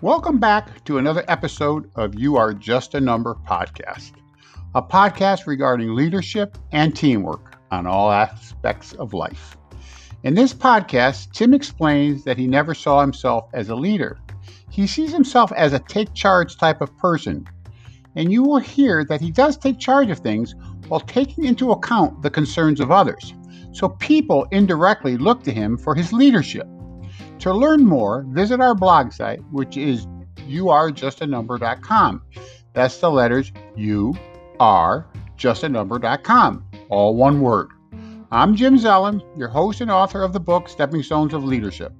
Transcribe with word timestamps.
Welcome 0.00 0.38
back 0.38 0.84
to 0.84 0.98
another 0.98 1.24
episode 1.26 1.90
of 1.96 2.14
You 2.14 2.36
Are 2.36 2.54
Just 2.54 2.94
a 2.94 3.00
Number 3.00 3.34
podcast, 3.34 4.12
a 4.76 4.80
podcast 4.80 5.48
regarding 5.48 5.96
leadership 5.96 6.56
and 6.70 6.94
teamwork 6.94 7.56
on 7.72 7.84
all 7.88 8.12
aspects 8.12 8.92
of 8.92 9.12
life. 9.12 9.56
In 10.22 10.34
this 10.34 10.54
podcast, 10.54 11.32
Tim 11.32 11.52
explains 11.52 12.22
that 12.22 12.38
he 12.38 12.46
never 12.46 12.74
saw 12.74 13.00
himself 13.00 13.48
as 13.52 13.70
a 13.70 13.74
leader. 13.74 14.20
He 14.70 14.86
sees 14.86 15.10
himself 15.10 15.50
as 15.50 15.72
a 15.72 15.80
take 15.80 16.14
charge 16.14 16.58
type 16.58 16.80
of 16.80 16.96
person. 16.98 17.44
And 18.14 18.30
you 18.30 18.44
will 18.44 18.60
hear 18.60 19.04
that 19.06 19.20
he 19.20 19.32
does 19.32 19.56
take 19.56 19.80
charge 19.80 20.10
of 20.10 20.20
things 20.20 20.54
while 20.86 21.00
taking 21.00 21.44
into 21.44 21.72
account 21.72 22.22
the 22.22 22.30
concerns 22.30 22.78
of 22.78 22.92
others. 22.92 23.34
So 23.72 23.88
people 23.88 24.46
indirectly 24.52 25.16
look 25.16 25.42
to 25.42 25.52
him 25.52 25.76
for 25.76 25.96
his 25.96 26.12
leadership. 26.12 26.68
To 27.40 27.54
learn 27.54 27.84
more, 27.84 28.24
visit 28.28 28.60
our 28.60 28.74
blog 28.74 29.12
site, 29.12 29.40
which 29.52 29.76
is 29.76 30.06
youarejustanumber.com. 30.48 32.22
That's 32.72 32.98
the 32.98 33.10
letters 33.10 33.52
U 33.76 34.14
R 34.60 35.06
justanumber.com, 35.36 36.64
all 36.88 37.14
one 37.14 37.40
word. 37.40 37.68
I'm 38.30 38.56
Jim 38.56 38.76
Zellum, 38.76 39.22
your 39.38 39.48
host 39.48 39.80
and 39.80 39.90
author 39.90 40.22
of 40.22 40.32
the 40.32 40.40
book 40.40 40.68
Stepping 40.68 41.02
Stones 41.02 41.32
of 41.32 41.44
Leadership. 41.44 41.92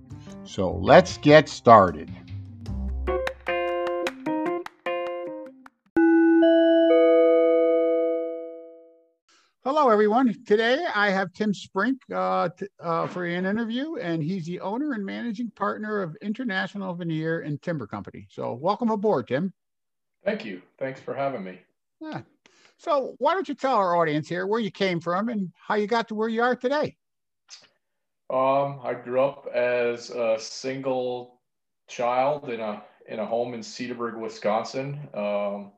So 0.44 0.72
let's 0.72 1.18
get 1.18 1.48
started. 1.48 2.10
Hello, 9.88 9.94
everyone. 9.94 10.44
Today 10.44 10.84
I 10.94 11.08
have 11.08 11.32
Tim 11.32 11.50
Sprink 11.54 11.96
uh, 12.12 12.50
uh, 12.78 13.06
for 13.06 13.24
an 13.24 13.46
interview, 13.46 13.96
and 13.96 14.22
he's 14.22 14.44
the 14.44 14.60
owner 14.60 14.92
and 14.92 15.02
managing 15.02 15.50
partner 15.52 16.02
of 16.02 16.14
International 16.16 16.92
Veneer 16.92 17.40
and 17.40 17.62
Timber 17.62 17.86
Company. 17.86 18.26
So, 18.28 18.52
welcome 18.52 18.90
aboard, 18.90 19.28
Tim. 19.28 19.50
Thank 20.26 20.44
you. 20.44 20.60
Thanks 20.78 21.00
for 21.00 21.14
having 21.14 21.42
me. 21.42 21.60
Yeah. 22.02 22.20
So, 22.76 23.14
why 23.16 23.32
don't 23.32 23.48
you 23.48 23.54
tell 23.54 23.76
our 23.76 23.96
audience 23.96 24.28
here 24.28 24.46
where 24.46 24.60
you 24.60 24.70
came 24.70 25.00
from 25.00 25.30
and 25.30 25.50
how 25.56 25.76
you 25.76 25.86
got 25.86 26.06
to 26.08 26.14
where 26.14 26.28
you 26.28 26.42
are 26.42 26.54
today? 26.54 26.94
Um, 28.28 28.80
I 28.84 28.92
grew 28.92 29.22
up 29.22 29.46
as 29.54 30.10
a 30.10 30.36
single 30.38 31.40
child 31.88 32.50
in 32.50 32.60
a 32.60 32.82
in 33.06 33.20
a 33.20 33.24
home 33.24 33.54
in 33.54 33.60
Cedarburg, 33.60 34.20
Wisconsin. 34.20 35.00
Um, 35.14 35.72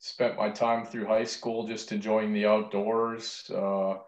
spent 0.00 0.36
my 0.36 0.48
time 0.48 0.84
through 0.84 1.06
high 1.06 1.24
school 1.24 1.66
just 1.66 1.92
enjoying 1.92 2.32
the 2.32 2.46
outdoors. 2.46 3.50
Uh, 3.54 3.98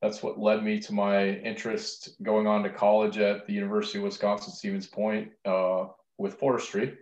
that's 0.00 0.22
what 0.22 0.38
led 0.38 0.62
me 0.62 0.78
to 0.80 0.94
my 0.94 1.28
interest 1.28 2.10
going 2.22 2.46
on 2.46 2.62
to 2.62 2.70
college 2.70 3.18
at 3.18 3.46
the 3.46 3.52
University 3.52 3.98
of 3.98 4.04
Wisconsin 4.04 4.52
Stevens 4.52 4.86
Point 4.86 5.28
uh, 5.44 5.88
with 6.18 6.38
forestry, 6.38 6.96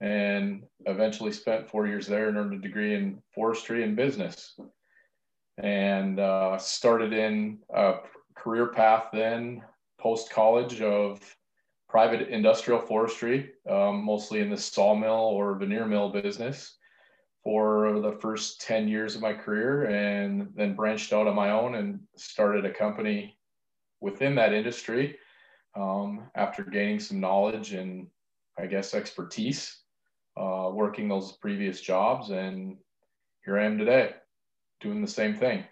and 0.00 0.62
eventually 0.84 1.32
spent 1.32 1.68
four 1.68 1.86
years 1.86 2.06
there 2.06 2.28
and 2.28 2.36
earned 2.36 2.54
a 2.54 2.58
degree 2.58 2.94
in 2.94 3.20
forestry 3.34 3.82
and 3.82 3.96
business. 3.96 4.54
And 5.56 6.20
uh, 6.20 6.58
started 6.58 7.12
in 7.12 7.58
a 7.74 7.94
career 8.36 8.68
path 8.68 9.06
then 9.12 9.62
post 9.98 10.30
college 10.30 10.80
of 10.82 11.20
private 11.88 12.28
industrial 12.28 12.80
forestry, 12.80 13.50
um, 13.68 14.04
mostly 14.04 14.40
in 14.40 14.50
the 14.50 14.56
sawmill 14.58 15.32
or 15.32 15.58
veneer 15.58 15.86
mill 15.86 16.10
business 16.10 16.78
for 17.48 17.98
the 18.00 18.12
first 18.12 18.60
10 18.60 18.88
years 18.88 19.16
of 19.16 19.22
my 19.22 19.32
career 19.32 19.84
and 19.84 20.52
then 20.54 20.74
branched 20.74 21.14
out 21.14 21.26
on 21.26 21.34
my 21.34 21.50
own 21.50 21.76
and 21.76 21.98
started 22.14 22.66
a 22.66 22.70
company 22.70 23.38
within 24.02 24.34
that 24.34 24.52
industry 24.52 25.16
um, 25.74 26.28
after 26.34 26.62
gaining 26.62 27.00
some 27.00 27.20
knowledge 27.20 27.72
and 27.72 28.06
I 28.58 28.66
guess 28.66 28.92
expertise 28.92 29.78
uh, 30.36 30.68
working 30.70 31.08
those 31.08 31.38
previous 31.38 31.80
jobs. 31.80 32.28
And 32.28 32.76
here 33.46 33.58
I 33.58 33.64
am 33.64 33.78
today 33.78 34.10
doing 34.82 35.00
the 35.00 35.08
same 35.08 35.34
thing. 35.34 35.64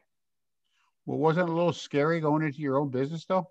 Well, 1.05 1.19
wasn't 1.19 1.51
it 1.51 1.53
a 1.53 1.55
little 1.55 1.75
scary 1.75 2.21
going 2.21 2.43
into 2.43 2.61
your 2.61 2.79
own 2.79 2.89
business 2.89 3.27
though? 3.27 3.51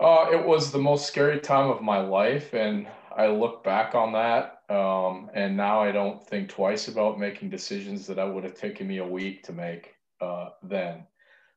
Uh, 0.00 0.28
it 0.30 0.46
was 0.46 0.70
the 0.70 0.78
most 0.78 1.08
scary 1.08 1.40
time 1.40 1.70
of 1.70 1.82
my 1.82 1.98
life. 1.98 2.54
And 2.54 2.86
I 3.16 3.26
look 3.26 3.64
back 3.64 3.96
on 3.96 4.12
that 4.12 4.61
um, 4.72 5.30
and 5.34 5.56
now 5.56 5.82
I 5.82 5.92
don't 5.92 6.26
think 6.26 6.48
twice 6.48 6.88
about 6.88 7.20
making 7.20 7.50
decisions 7.50 8.06
that 8.06 8.18
I 8.18 8.24
would 8.24 8.44
have 8.44 8.54
taken 8.54 8.88
me 8.88 8.98
a 8.98 9.06
week 9.06 9.42
to 9.44 9.52
make 9.52 9.94
uh, 10.20 10.50
then. 10.62 11.06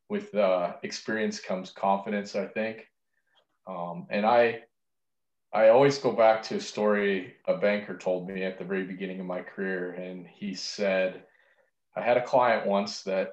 With 0.10 0.36
uh, 0.36 0.74
experience 0.84 1.40
comes 1.40 1.72
confidence, 1.72 2.36
I 2.36 2.46
think. 2.46 2.88
Um, 3.68 4.06
and 4.10 4.26
I, 4.26 4.64
I 5.54 5.70
always 5.70 5.98
go 5.98 6.12
back 6.12 6.44
to 6.44 6.58
a 6.58 6.62
story 6.62 7.36
a 7.48 7.56
banker 7.56 7.98
told 7.98 8.28
me 8.28 8.44
at 8.44 8.60
the 8.60 8.66
very 8.66 8.84
beginning 8.84 9.22
of 9.22 9.26
my 9.26 9.42
career. 9.42 9.94
And 9.94 10.28
he 10.28 10.54
said, 10.54 11.24
I 11.96 12.02
had 12.02 12.18
a 12.18 12.26
client 12.26 12.68
once 12.68 13.02
that 13.04 13.32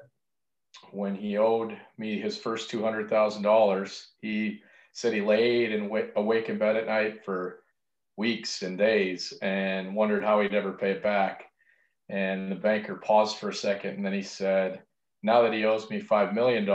when 0.92 1.16
he 1.16 1.36
owed 1.36 1.76
me 1.98 2.20
his 2.20 2.38
first 2.38 2.70
$200,000, 2.70 4.06
he 4.20 4.60
said 4.92 5.12
he 5.12 5.20
laid 5.20 5.72
and 5.72 5.90
awake 6.14 6.48
in 6.48 6.58
bed 6.58 6.76
at 6.76 6.86
night 6.86 7.24
for 7.24 7.61
weeks 8.16 8.62
and 8.62 8.76
days 8.76 9.32
and 9.42 9.94
wondered 9.94 10.24
how 10.24 10.40
he'd 10.40 10.54
ever 10.54 10.72
pay 10.72 10.90
it 10.90 11.02
back. 11.02 11.44
And 12.08 12.50
the 12.50 12.56
banker 12.56 12.96
paused 12.96 13.38
for 13.38 13.48
a 13.48 13.54
second 13.54 13.96
and 13.96 14.04
then 14.04 14.12
he 14.12 14.22
said, 14.22 14.82
Now 15.22 15.42
that 15.42 15.52
he 15.52 15.64
owes 15.64 15.88
me 15.88 16.00
$5 16.00 16.34
million, 16.34 16.68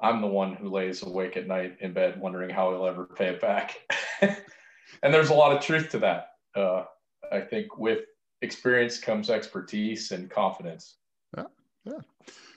I'm 0.00 0.20
the 0.20 0.26
one 0.26 0.54
who 0.54 0.68
lays 0.68 1.02
awake 1.02 1.36
at 1.36 1.46
night 1.46 1.76
in 1.80 1.92
bed 1.92 2.20
wondering 2.20 2.50
how 2.50 2.70
he'll 2.70 2.86
ever 2.86 3.06
pay 3.06 3.28
it 3.28 3.40
back. 3.40 3.76
and 4.20 5.14
there's 5.14 5.30
a 5.30 5.34
lot 5.34 5.56
of 5.56 5.62
truth 5.62 5.90
to 5.90 5.98
that. 6.00 6.28
Uh, 6.54 6.84
I 7.32 7.40
think 7.40 7.78
with 7.78 8.00
experience 8.42 8.98
comes 8.98 9.30
expertise 9.30 10.12
and 10.12 10.30
confidence. 10.30 10.96
Yeah, 11.36 11.44
yeah. 11.84 12.00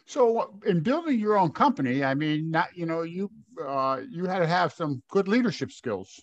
So 0.05 0.59
in 0.65 0.81
building 0.81 1.19
your 1.19 1.37
own 1.37 1.51
company, 1.51 2.03
I 2.03 2.13
mean, 2.13 2.51
not 2.51 2.75
you 2.75 2.85
know, 2.85 3.03
you 3.03 3.31
uh, 3.65 4.01
you 4.09 4.25
had 4.25 4.39
to 4.39 4.47
have 4.47 4.73
some 4.73 5.01
good 5.09 5.27
leadership 5.27 5.71
skills. 5.71 6.19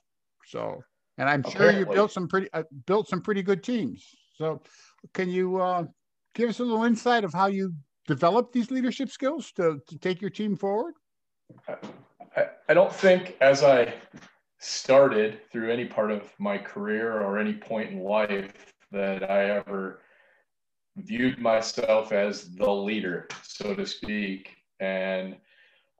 So 0.46 0.82
and 1.18 1.28
I'm 1.28 1.42
sure 1.42 1.70
you 1.70 1.84
built 1.84 2.12
some 2.12 2.28
pretty 2.28 2.48
uh, 2.52 2.62
built 2.86 3.08
some 3.08 3.20
pretty 3.20 3.42
good 3.42 3.62
teams. 3.62 4.04
So, 4.36 4.62
can 5.12 5.28
you 5.28 5.60
uh, 5.60 5.84
give 6.34 6.48
us 6.48 6.60
a 6.60 6.64
little 6.64 6.84
insight 6.84 7.24
of 7.24 7.34
how 7.34 7.46
you 7.46 7.74
developed 8.06 8.52
these 8.52 8.70
leadership 8.70 9.10
skills 9.10 9.52
to, 9.52 9.80
to 9.86 9.98
take 9.98 10.20
your 10.20 10.30
team 10.30 10.56
forward? 10.56 10.94
I, 12.36 12.46
I 12.68 12.74
don't 12.74 12.92
think 12.92 13.36
as 13.40 13.62
I 13.62 13.92
started 14.58 15.40
through 15.50 15.70
any 15.70 15.84
part 15.84 16.10
of 16.10 16.32
my 16.38 16.58
career 16.58 17.20
or 17.20 17.38
any 17.38 17.54
point 17.54 17.90
in 17.90 18.00
life 18.00 18.74
that 18.92 19.30
I 19.30 19.50
ever 19.50 20.00
viewed 20.96 21.38
myself 21.38 22.12
as 22.12 22.54
the 22.56 22.70
leader, 22.70 23.28
so 23.42 23.74
to 23.74 23.86
speak. 23.86 24.56
And 24.80 25.36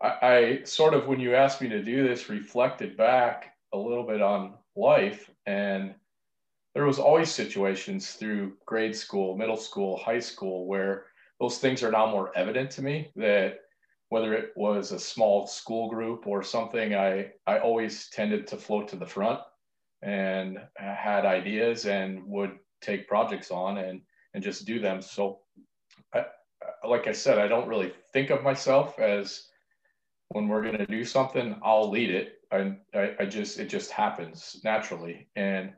I, 0.01 0.09
I, 0.23 0.61
sort 0.65 0.95
of, 0.95 1.07
when 1.07 1.21
you 1.21 1.35
asked 1.35 1.61
me 1.61 1.69
to 1.69 1.83
do 1.83 2.07
this, 2.07 2.29
reflected 2.29 2.97
back 2.97 3.55
a 3.73 3.79
little 3.79 4.05
bit 4.05 4.23
on 4.23 4.55
life. 4.79 5.31
And 5.47 5.95
there 6.75 6.87
was 6.87 6.99
always 6.99 7.31
situations 7.31 8.13
through 8.13 8.55
grade 8.67 8.95
school, 8.95 9.37
middle 9.37 9.57
school, 9.57 9.97
high 9.99 10.21
school 10.21 10.67
where 10.67 11.07
those 11.41 11.59
things 11.59 11.83
are 11.83 11.91
now 11.91 12.07
more 12.07 12.37
evident 12.37 12.71
to 12.73 12.83
me 12.83 13.11
that 13.17 13.61
whether 14.11 14.33
it 14.33 14.53
was 14.57 14.93
a 14.93 14.99
small 14.99 15.47
school 15.47 15.89
group 15.89 16.27
or 16.27 16.43
something, 16.43 16.95
I, 16.95 17.33
I 17.47 17.59
always 17.59 18.09
tended 18.11 18.47
to 18.49 18.57
float 18.57 18.89
to 18.89 18.97
the 18.97 19.07
front 19.07 19.41
and 20.03 20.59
had 20.77 21.27
ideas 21.27 21.87
and 21.87 22.25
would 22.27 22.53
take 22.81 23.09
projects 23.09 23.51
on 23.51 23.79
and, 23.79 24.01
and 24.35 24.43
just 24.43 24.67
do 24.67 24.79
them. 24.79 25.03
So, 25.03 25.41
I, 26.15 26.27
like 26.87 27.07
I 27.07 27.13
said, 27.13 27.39
I 27.39 27.49
don't 27.49 27.69
really 27.69 27.93
think 28.13 28.31
of 28.31 28.43
myself 28.43 28.99
as 28.99 29.49
when 30.29 30.49
we're 30.49 30.63
going 30.63 30.79
to 30.79 30.87
do 30.87 31.05
something, 31.05 31.57
I'll 31.63 31.91
lead 31.91 32.11
it. 32.11 32.38
I, 32.51 32.77
I, 33.21 33.27
just, 33.27 33.59
it 33.59 33.69
just 33.69 33.91
happens 33.91 34.61
naturally. 34.65 35.29
And 35.37 35.73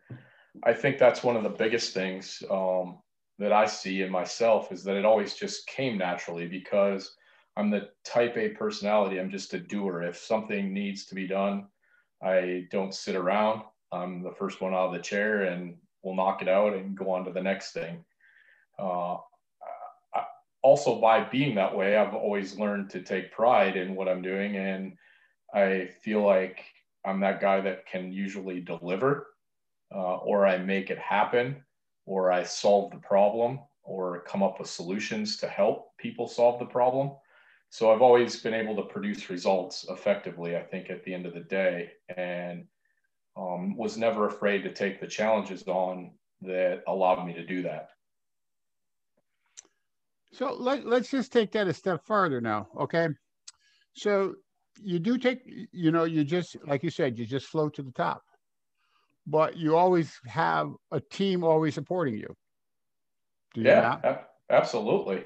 I 0.65 0.73
think 0.73 0.99
that's 0.99 1.25
one 1.25 1.37
of 1.37 1.43
the 1.43 1.49
biggest 1.49 1.95
things 1.95 2.43
um, 2.51 2.99
that 3.39 3.53
I 3.53 3.67
see 3.67 4.03
in 4.03 4.11
myself 4.11 4.71
is 4.71 4.85
that 4.85 4.97
it 4.97 5.05
always 5.05 5.35
just 5.35 5.67
came 5.67 5.99
naturally 5.99 6.47
because 6.47 7.17
I'm 7.57 7.71
the 7.71 7.89
type 8.05 8.37
A 8.37 8.51
personality. 8.51 9.19
I'm 9.19 9.31
just 9.31 9.55
a 9.55 9.59
doer. 9.59 10.03
If 10.03 10.17
something 10.17 10.73
needs 10.73 11.07
to 11.07 11.15
be 11.15 11.27
done, 11.27 11.67
I 12.23 12.67
don't 12.71 12.95
sit 12.95 13.17
around. 13.17 13.63
I'm 13.93 14.23
the 14.23 14.33
first 14.33 14.61
one 14.61 14.73
out 14.73 14.87
of 14.87 14.93
the 14.93 15.01
chair 15.01 15.45
and 15.45 15.77
we'll 16.03 16.15
knock 16.15 16.43
it 16.43 16.49
out 16.49 16.75
and 16.75 16.97
go 16.97 17.11
on 17.11 17.25
to 17.25 17.33
the 17.33 17.43
next 17.43 17.73
thing. 17.73 18.05
Uh, 18.79 19.17
also 20.63 21.01
by 21.01 21.25
being 21.25 21.55
that 21.55 21.77
way, 21.77 21.97
I've 21.97 22.15
always 22.15 22.59
learned 22.59 22.91
to 22.91 23.03
take 23.03 23.33
pride 23.33 23.77
in 23.77 23.95
what 23.95 24.09
I'm 24.09 24.23
doing. 24.23 24.57
And 24.57 24.93
I 25.55 25.91
feel 26.03 26.23
like 26.23 26.65
I'm 27.05 27.21
that 27.21 27.41
guy 27.41 27.61
that 27.61 27.87
can 27.87 28.13
usually 28.13 28.61
deliver, 28.61 29.29
uh, 29.95 30.17
or 30.19 30.47
I 30.47 30.59
make 30.59 30.91
it 30.91 30.99
happen, 30.99 31.65
or 32.07 32.31
I 32.31 32.43
solve 32.45 32.91
the 32.91 32.99
problem, 32.99 33.61
or 33.83 34.21
come 34.21 34.43
up 34.43 34.59
with 34.59 34.69
solutions 34.69 35.37
to 35.39 35.49
help 35.49 35.97
people 35.97 36.29
solve 36.29 36.59
the 36.59 36.67
problem. 36.67 37.13
So 37.71 37.93
I've 37.93 38.03
always 38.03 38.41
been 38.41 38.55
able 38.55 38.77
to 38.77 38.83
produce 38.83 39.31
results 39.31 39.87
effectively, 39.89 40.57
I 40.57 40.63
think, 40.63 40.91
at 40.91 41.05
the 41.05 41.15
end 41.15 41.27
of 41.27 41.35
the 41.35 41.41
day. 41.41 41.91
And 42.17 42.67
um, 43.37 43.77
was 43.77 43.97
never 43.97 44.27
afraid 44.27 44.63
to 44.65 44.73
take 44.73 45.01
the 45.01 45.07
challenges 45.07 45.63
on 45.67 46.13
that 46.43 46.83
allowed 46.87 47.25
me 47.25 47.33
to 47.35 47.47
do 47.47 47.63
that. 47.63 47.91
So 50.33 50.55
let, 50.55 50.87
let's 50.87 51.11
just 51.11 51.33
take 51.33 51.53
that 51.53 51.69
a 51.69 51.73
step 51.73 52.05
further 52.05 52.41
now. 52.41 52.69
Okay. 52.79 53.09
So 53.95 54.35
you 54.83 54.99
do 54.99 55.19
take, 55.19 55.41
you 55.73 55.91
know, 55.91 56.05
you 56.05 56.25
just, 56.25 56.57
like 56.67 56.83
you 56.83 56.91
said, 56.91 57.19
you 57.19 57.27
just 57.27 57.47
float 57.47 57.75
to 57.75 57.83
the 57.83 57.93
top, 57.93 58.23
but 59.27 59.57
you 59.57 59.77
always 59.77 60.19
have 60.27 60.71
a 60.91 61.01
team 61.01 61.45
always 61.45 61.75
supporting 61.75 62.15
you. 62.15 62.35
Do 63.55 63.63
you 63.63 63.67
yeah, 63.67 63.99
ab- 64.05 64.27
absolutely. 64.51 65.25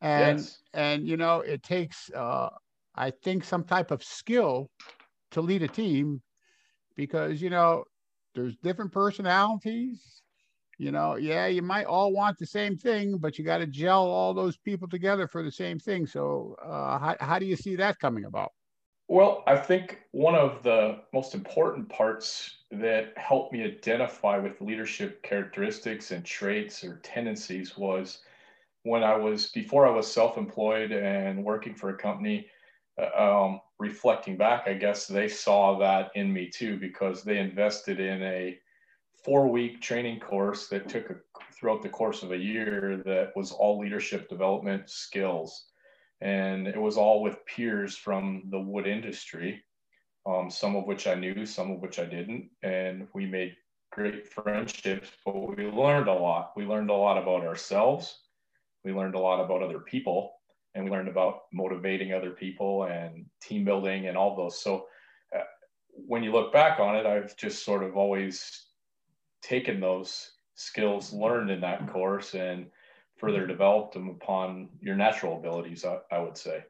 And, 0.00 0.38
yes. 0.38 0.58
and, 0.74 1.06
you 1.06 1.16
know, 1.16 1.40
it 1.40 1.62
takes, 1.62 2.10
uh, 2.10 2.50
I 2.94 3.10
think 3.10 3.44
some 3.44 3.64
type 3.64 3.90
of 3.90 4.02
skill 4.02 4.68
to 5.30 5.40
lead 5.40 5.62
a 5.62 5.68
team 5.68 6.22
because, 6.96 7.40
you 7.40 7.50
know, 7.50 7.84
there's 8.34 8.56
different 8.56 8.92
personalities, 8.92 10.22
you 10.78 10.90
know 10.90 11.16
yeah 11.16 11.46
you 11.46 11.62
might 11.62 11.86
all 11.86 12.12
want 12.12 12.36
the 12.38 12.46
same 12.46 12.76
thing 12.76 13.16
but 13.18 13.38
you 13.38 13.44
got 13.44 13.58
to 13.58 13.66
gel 13.66 14.04
all 14.04 14.34
those 14.34 14.56
people 14.56 14.88
together 14.88 15.28
for 15.28 15.42
the 15.42 15.50
same 15.50 15.78
thing 15.78 16.06
so 16.06 16.56
uh, 16.64 16.98
how, 16.98 17.16
how 17.20 17.38
do 17.38 17.46
you 17.46 17.56
see 17.56 17.76
that 17.76 17.98
coming 18.00 18.24
about 18.24 18.50
well 19.08 19.42
i 19.46 19.56
think 19.56 20.00
one 20.12 20.34
of 20.34 20.62
the 20.62 20.98
most 21.12 21.34
important 21.34 21.88
parts 21.88 22.58
that 22.70 23.12
helped 23.16 23.52
me 23.52 23.62
identify 23.64 24.38
with 24.38 24.60
leadership 24.60 25.22
characteristics 25.22 26.10
and 26.10 26.24
traits 26.24 26.82
or 26.84 27.00
tendencies 27.02 27.76
was 27.76 28.18
when 28.84 29.02
i 29.02 29.16
was 29.16 29.46
before 29.48 29.86
i 29.86 29.90
was 29.90 30.10
self-employed 30.10 30.92
and 30.92 31.42
working 31.42 31.74
for 31.74 31.90
a 31.90 31.96
company 31.96 32.46
uh, 33.00 33.44
um, 33.44 33.60
reflecting 33.78 34.36
back 34.36 34.64
i 34.66 34.74
guess 34.74 35.06
they 35.06 35.28
saw 35.28 35.78
that 35.78 36.10
in 36.14 36.32
me 36.32 36.48
too 36.48 36.78
because 36.78 37.22
they 37.22 37.38
invested 37.38 38.00
in 38.00 38.22
a 38.22 38.58
four 39.24 39.48
week 39.48 39.80
training 39.80 40.20
course 40.20 40.68
that 40.68 40.88
took 40.88 41.10
a, 41.10 41.16
throughout 41.52 41.82
the 41.82 41.88
course 41.88 42.22
of 42.22 42.32
a 42.32 42.36
year 42.36 43.00
that 43.04 43.32
was 43.36 43.52
all 43.52 43.78
leadership 43.78 44.28
development 44.28 44.88
skills. 44.90 45.66
And 46.22 46.68
it 46.68 46.80
was 46.80 46.96
all 46.96 47.20
with 47.20 47.44
peers 47.46 47.96
from 47.96 48.44
the 48.50 48.60
wood 48.60 48.86
industry, 48.86 49.62
um, 50.24 50.50
some 50.50 50.76
of 50.76 50.84
which 50.84 51.06
I 51.08 51.14
knew, 51.14 51.44
some 51.44 51.72
of 51.72 51.80
which 51.80 51.98
I 51.98 52.04
didn't. 52.04 52.48
And 52.62 53.08
we 53.12 53.26
made 53.26 53.56
great 53.90 54.28
friendships, 54.28 55.10
but 55.24 55.56
we 55.56 55.66
learned 55.66 56.08
a 56.08 56.14
lot. 56.14 56.52
We 56.56 56.64
learned 56.64 56.90
a 56.90 56.94
lot 56.94 57.20
about 57.20 57.44
ourselves. 57.44 58.20
We 58.84 58.92
learned 58.92 59.16
a 59.16 59.18
lot 59.18 59.44
about 59.44 59.62
other 59.62 59.80
people 59.80 60.34
and 60.74 60.84
we 60.84 60.90
learned 60.90 61.08
about 61.08 61.42
motivating 61.52 62.12
other 62.12 62.30
people 62.30 62.84
and 62.84 63.26
team 63.40 63.64
building 63.64 64.08
and 64.08 64.16
all 64.16 64.36
those. 64.36 64.60
So 64.60 64.86
uh, 65.36 65.42
when 65.92 66.22
you 66.22 66.32
look 66.32 66.52
back 66.52 66.80
on 66.80 66.96
it, 66.96 67.04
I've 67.04 67.36
just 67.36 67.64
sort 67.64 67.82
of 67.82 67.96
always 67.96 68.66
taken 69.42 69.80
those 69.80 70.32
skills 70.54 71.12
learned 71.12 71.50
in 71.50 71.60
that 71.60 71.88
course 71.88 72.34
and 72.34 72.66
further 73.22 73.46
developed 73.46 73.94
them 73.94 74.08
upon 74.08 74.68
your 74.80 74.96
natural 74.96 75.38
abilities, 75.38 75.84
I, 75.84 75.98
I 76.10 76.18
would 76.18 76.36
say. 76.36 76.64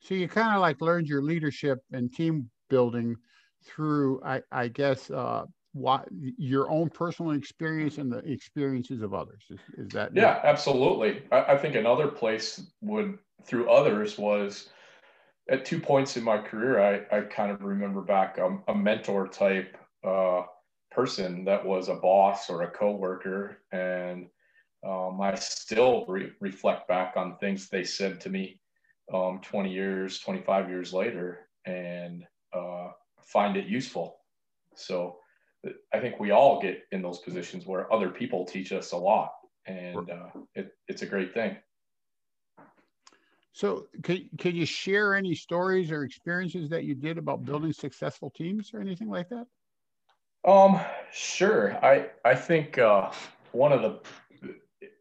So 0.00 0.14
you 0.14 0.26
kind 0.26 0.54
of 0.54 0.62
like 0.62 0.80
learned 0.80 1.06
your 1.06 1.22
leadership 1.22 1.80
and 1.92 2.10
team 2.12 2.50
building 2.70 3.16
through, 3.62 4.22
I, 4.24 4.40
I 4.50 4.68
guess, 4.68 5.10
uh, 5.10 5.44
what 5.74 6.08
your 6.10 6.70
own 6.70 6.88
personal 6.88 7.32
experience 7.32 7.98
and 7.98 8.10
the 8.10 8.18
experiences 8.18 9.02
of 9.02 9.12
others. 9.12 9.44
Is, 9.50 9.60
is 9.76 9.88
that? 9.90 10.16
Yeah, 10.16 10.40
absolutely. 10.42 11.22
I, 11.30 11.52
I 11.52 11.58
think 11.58 11.74
another 11.74 12.08
place 12.08 12.62
would 12.80 13.18
through 13.44 13.68
others 13.68 14.18
was 14.18 14.70
at 15.50 15.66
two 15.66 15.80
points 15.80 16.16
in 16.16 16.24
my 16.24 16.38
career, 16.38 16.80
I, 16.80 17.16
I 17.16 17.20
kind 17.22 17.50
of 17.50 17.60
remember 17.62 18.00
back 18.00 18.38
um, 18.38 18.62
a 18.68 18.74
mentor 18.74 19.28
type 19.28 19.76
uh, 20.04 20.42
person 20.90 21.44
that 21.44 21.64
was 21.64 21.88
a 21.88 21.94
boss 21.96 22.48
or 22.48 22.62
a 22.62 22.70
coworker, 22.70 23.58
and 23.72 24.28
um, 24.86 25.20
I 25.20 25.34
still 25.36 26.04
re- 26.06 26.32
reflect 26.40 26.88
back 26.88 27.14
on 27.16 27.36
things 27.36 27.68
they 27.68 27.84
said 27.84 28.20
to 28.22 28.30
me 28.30 28.60
um, 29.12 29.40
20 29.42 29.72
years, 29.72 30.18
25 30.20 30.68
years 30.68 30.92
later, 30.92 31.48
and 31.64 32.24
uh, 32.52 32.88
find 33.20 33.56
it 33.56 33.66
useful. 33.66 34.18
So 34.74 35.18
I 35.92 36.00
think 36.00 36.18
we 36.18 36.30
all 36.30 36.60
get 36.60 36.82
in 36.90 37.02
those 37.02 37.20
positions 37.20 37.66
where 37.66 37.92
other 37.92 38.08
people 38.08 38.44
teach 38.44 38.72
us 38.72 38.92
a 38.92 38.96
lot, 38.96 39.32
and 39.66 40.10
uh, 40.10 40.40
it, 40.54 40.72
it's 40.88 41.02
a 41.02 41.06
great 41.06 41.32
thing. 41.32 41.56
So, 43.52 43.86
can, 44.02 44.28
can 44.38 44.56
you 44.56 44.64
share 44.64 45.14
any 45.14 45.34
stories 45.34 45.90
or 45.90 46.04
experiences 46.04 46.70
that 46.70 46.84
you 46.84 46.94
did 46.94 47.18
about 47.18 47.44
building 47.44 47.72
successful 47.72 48.30
teams 48.30 48.72
or 48.72 48.80
anything 48.80 49.10
like 49.10 49.28
that? 49.28 49.46
Um, 50.44 50.80
sure. 51.12 51.76
I 51.84 52.08
I 52.24 52.34
think 52.34 52.78
uh, 52.78 53.12
one 53.52 53.72
of 53.72 53.82
the 53.82 54.00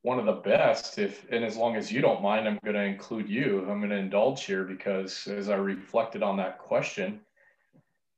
one 0.04 0.18
of 0.18 0.26
the 0.26 0.42
best, 0.42 0.98
if 0.98 1.26
and 1.32 1.46
as 1.46 1.56
long 1.56 1.76
as 1.76 1.92
you 1.92 2.02
don't 2.02 2.24
mind, 2.24 2.48
I'm 2.48 2.60
going 2.64 2.76
to 2.76 2.84
include 2.84 3.30
you. 3.30 3.60
I'm 3.70 3.80
going 3.80 3.92
to 3.92 3.98
indulge 3.98 4.44
here 4.46 4.64
because 4.64 5.28
as 5.28 5.50
I 5.50 5.56
reflected 5.56 6.24
on 6.24 6.38
that 6.38 6.58
question, 6.58 7.20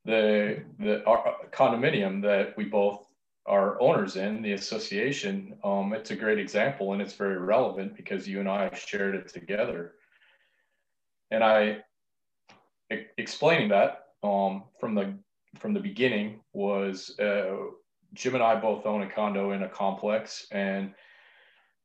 the 0.05 0.63
the 0.79 1.03
condominium 1.51 2.21
that 2.21 2.55
we 2.57 2.65
both 2.65 3.05
are 3.45 3.79
owners 3.81 4.15
in, 4.15 4.41
the 4.41 4.53
association, 4.53 5.57
um, 5.65 5.93
it's 5.93 6.11
a 6.11 6.15
great 6.15 6.39
example 6.39 6.93
and 6.93 7.01
it's 7.01 7.13
very 7.13 7.37
relevant 7.37 7.95
because 7.97 8.25
you 8.25 8.39
and 8.39 8.47
I 8.47 8.73
shared 8.73 9.15
it 9.15 9.27
together. 9.27 9.95
And 11.31 11.43
I 11.43 11.79
explaining 13.17 13.69
that 13.69 14.05
um, 14.23 14.63
from 14.79 14.95
the 14.95 15.13
from 15.59 15.73
the 15.73 15.79
beginning 15.79 16.39
was 16.53 17.17
uh, 17.19 17.55
Jim 18.13 18.35
and 18.35 18.43
I 18.43 18.55
both 18.55 18.85
own 18.85 19.01
a 19.01 19.09
condo 19.09 19.51
in 19.51 19.63
a 19.63 19.69
complex, 19.69 20.47
and 20.51 20.93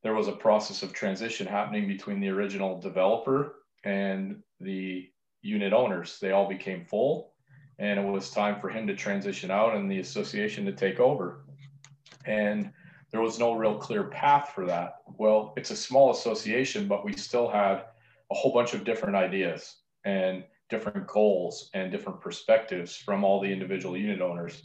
there 0.02 0.14
was 0.14 0.28
a 0.28 0.32
process 0.32 0.82
of 0.82 0.92
transition 0.92 1.46
happening 1.46 1.88
between 1.88 2.20
the 2.20 2.28
original 2.28 2.80
developer 2.80 3.56
and 3.84 4.42
the 4.60 5.08
unit 5.42 5.72
owners. 5.72 6.18
They 6.20 6.32
all 6.32 6.48
became 6.48 6.84
full, 6.84 7.32
and 7.78 7.98
it 7.98 8.06
was 8.06 8.30
time 8.30 8.60
for 8.60 8.68
him 8.68 8.86
to 8.86 8.94
transition 8.94 9.50
out 9.50 9.74
and 9.74 9.90
the 9.90 10.00
association 10.00 10.64
to 10.66 10.72
take 10.72 11.00
over. 11.00 11.44
And 12.24 12.70
there 13.10 13.20
was 13.20 13.38
no 13.38 13.54
real 13.54 13.76
clear 13.76 14.04
path 14.04 14.52
for 14.54 14.66
that. 14.66 14.96
Well, 15.16 15.54
it's 15.56 15.70
a 15.70 15.76
small 15.76 16.10
association, 16.10 16.86
but 16.86 17.04
we 17.04 17.14
still 17.14 17.48
had 17.48 17.84
a 18.30 18.34
whole 18.34 18.52
bunch 18.52 18.74
of 18.74 18.84
different 18.84 19.16
ideas. 19.16 19.76
And 20.04 20.44
different 20.68 21.06
goals 21.06 21.70
and 21.74 21.90
different 21.90 22.20
perspectives 22.20 22.96
from 22.96 23.24
all 23.24 23.40
the 23.40 23.50
individual 23.50 23.96
unit 23.96 24.20
owners. 24.20 24.62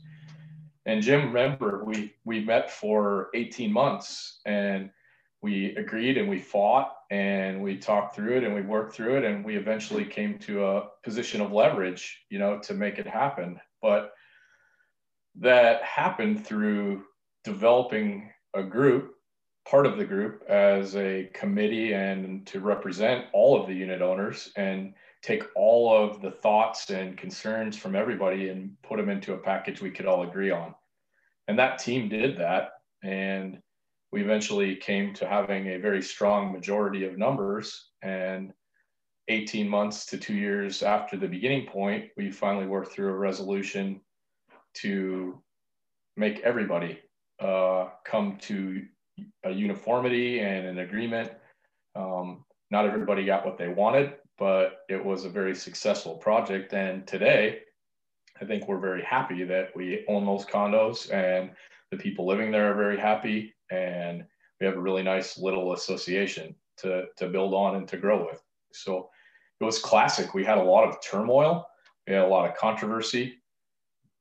And 0.86 1.02
Jim, 1.02 1.28
remember, 1.28 1.84
we 1.86 2.14
we 2.26 2.44
met 2.44 2.70
for 2.70 3.30
18 3.34 3.72
months 3.72 4.42
and 4.46 4.90
we 5.44 5.76
agreed 5.76 6.18
and 6.18 6.30
we 6.30 6.40
fought 6.40 6.96
and 7.12 7.62
we 7.62 7.78
talked 7.78 8.16
through 8.16 8.38
it 8.38 8.44
and 8.46 8.56
we 8.56 8.62
worked 8.62 8.96
through 8.96 9.18
it 9.18 9.26
and 9.26 9.44
we 9.44 9.58
eventually 9.58 10.06
came 10.06 10.40
to 10.40 10.66
a 10.66 10.88
position 11.04 11.42
of 11.42 11.52
leverage, 11.52 12.24
you 12.30 12.40
know, 12.40 12.60
to 12.60 12.74
make 12.74 12.98
it 12.98 13.06
happen. 13.06 13.60
But 13.82 14.14
that 15.36 15.84
happened 15.84 16.46
through 16.46 17.04
developing 17.44 18.32
a 18.54 18.64
group, 18.64 19.16
part 19.68 19.86
of 19.86 19.98
the 19.98 20.06
group 20.06 20.44
as 20.48 20.96
a 20.96 21.30
committee 21.34 21.94
and 21.94 22.48
to 22.48 22.62
represent 22.62 23.26
all 23.34 23.60
of 23.60 23.68
the 23.68 23.76
unit 23.76 24.02
owners 24.02 24.50
and 24.56 24.94
take 25.22 25.44
all 25.58 25.94
of 25.94 26.22
the 26.22 26.32
thoughts 26.32 26.90
and 26.90 27.18
concerns 27.18 27.78
from 27.78 27.98
everybody 27.98 28.48
and 28.48 28.72
put 28.82 28.98
them 28.98 29.10
into 29.10 29.34
a 29.34 29.38
package 29.38 29.82
we 29.82 29.92
could 29.92 30.06
all 30.06 30.24
agree 30.24 30.52
on. 30.52 30.74
And 31.50 31.60
that 31.60 31.80
team 31.80 32.08
did 32.08 32.38
that. 32.38 32.72
And 33.04 33.62
we 34.14 34.22
eventually 34.22 34.76
came 34.76 35.12
to 35.16 35.28
having 35.28 35.70
a 35.70 35.80
very 35.80 36.02
strong 36.02 36.54
majority 36.54 37.04
of 37.04 37.18
numbers. 37.18 37.90
And 38.04 38.54
18 39.28 39.68
months 39.68 40.06
to 40.06 40.20
two 40.20 40.36
years 40.36 40.84
after 40.84 41.18
the 41.18 41.28
beginning 41.28 41.66
point, 41.66 42.10
we 42.16 42.30
finally 42.30 42.68
worked 42.68 42.92
through 42.92 43.10
a 43.10 43.18
resolution 43.18 44.02
to 44.76 45.42
make 46.16 46.42
everybody 46.42 47.00
uh, 47.40 47.88
come 48.06 48.38
to 48.42 48.84
a 49.46 49.50
uniformity 49.50 50.42
and 50.42 50.68
an 50.68 50.78
agreement. 50.78 51.32
Um, 51.96 52.46
not 52.70 52.86
everybody 52.86 53.26
got 53.26 53.48
what 53.48 53.58
they 53.58 53.70
wanted, 53.70 54.14
but 54.38 54.82
it 54.90 55.04
was 55.04 55.26
a 55.26 55.30
very 55.30 55.56
successful 55.56 56.18
project. 56.18 56.74
And 56.74 57.08
today, 57.08 57.62
I 58.40 58.46
think 58.46 58.68
we're 58.68 58.80
very 58.80 59.04
happy 59.04 59.44
that 59.46 59.76
we 59.76 60.06
own 60.08 60.28
those 60.28 60.46
condos 60.46 61.12
and 61.12 61.50
the 61.90 61.98
people 61.98 62.28
living 62.28 62.52
there 62.52 62.72
are 62.72 62.76
very 62.76 63.00
happy. 63.00 63.53
And 63.72 64.24
we 64.60 64.66
have 64.66 64.76
a 64.76 64.82
really 64.82 65.04
nice 65.04 65.38
little 65.38 65.74
association 65.74 66.56
to, 66.78 67.06
to 67.18 67.28
build 67.28 67.54
on 67.54 67.76
and 67.76 67.88
to 67.90 67.98
grow 67.98 68.26
with. 68.26 68.42
So 68.72 69.10
it 69.60 69.64
was 69.64 69.80
classic. 69.80 70.34
We 70.34 70.44
had 70.44 70.58
a 70.58 70.64
lot 70.64 70.88
of 70.88 71.02
turmoil, 71.02 71.66
we 72.08 72.14
had 72.14 72.24
a 72.24 72.28
lot 72.28 72.50
of 72.50 72.58
controversy, 72.58 73.36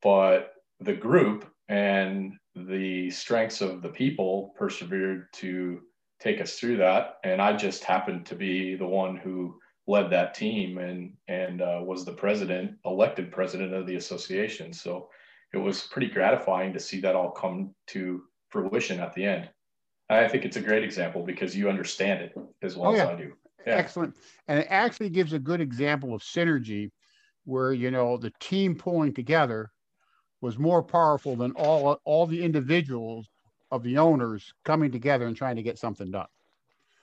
but 0.03 0.55
the 0.81 0.95
group 0.95 1.51
and 1.69 2.35
the 2.55 3.11
strengths 3.11 3.61
of 3.61 3.83
the 3.83 3.89
people 3.89 4.55
persevered 4.59 5.33
to 5.35 5.81
take 6.21 6.41
us 6.41 6.59
through 6.59 6.77
that. 6.77 7.17
And 7.25 7.41
I 7.41 7.57
just 7.57 7.85
happened 7.85 8.27
to 8.27 8.35
be 8.35 8.77
the 8.77 8.87
one 8.87 9.17
who 9.17 9.59
led 9.87 10.11
that 10.11 10.35
team 10.35 10.79
and 10.79 11.13
and 11.29 11.61
uh, 11.61 11.81
was 11.83 12.05
the 12.05 12.13
president, 12.13 12.77
elected 12.85 13.33
president 13.33 13.75
of 13.75 13.87
the 13.87 13.97
association. 13.97 14.73
So 14.73 15.09
it 15.53 15.59
was 15.59 15.87
pretty 15.89 16.09
gratifying 16.09 16.73
to 16.73 16.81
see 16.81 17.01
that 17.01 17.17
all 17.17 17.31
come 17.31 17.75
to 17.89 18.23
fruition 18.53 19.01
at 19.01 19.15
the 19.15 19.25
end. 19.25 19.49
I 20.11 20.29
think 20.29 20.45
it's 20.45 20.59
a 20.59 20.61
great 20.61 20.85
example 20.85 21.25
because 21.25 21.57
you 21.57 21.71
understand 21.71 22.21
it 22.21 22.35
as 22.63 22.77
well 22.77 22.91
oh, 22.91 22.95
yeah. 22.95 23.05
as 23.05 23.09
I 23.09 23.15
do. 23.15 23.33
Yeah. 23.67 23.77
Excellent. 23.77 24.15
And 24.47 24.59
it 24.59 24.67
actually 24.69 25.09
gives 25.09 25.33
a 25.33 25.39
good 25.39 25.61
example 25.61 26.15
of 26.15 26.21
synergy 26.21 26.91
where, 27.45 27.73
you 27.73 27.91
know, 27.91 28.19
the 28.19 28.33
team 28.39 28.75
pulling 28.75 29.15
together 29.15 29.71
was 30.41 30.59
more 30.59 30.83
powerful 30.83 31.35
than 31.35 31.53
all, 31.53 31.99
all 32.05 32.27
the 32.27 32.43
individuals 32.43 33.29
of 33.71 33.83
the 33.83 33.97
owners 33.97 34.53
coming 34.65 34.93
together 34.93 35.27
and 35.27 35.37
trying 35.37 35.57
to 35.57 35.63
get 35.63 35.79
something 35.79 36.11
done. 36.11 36.27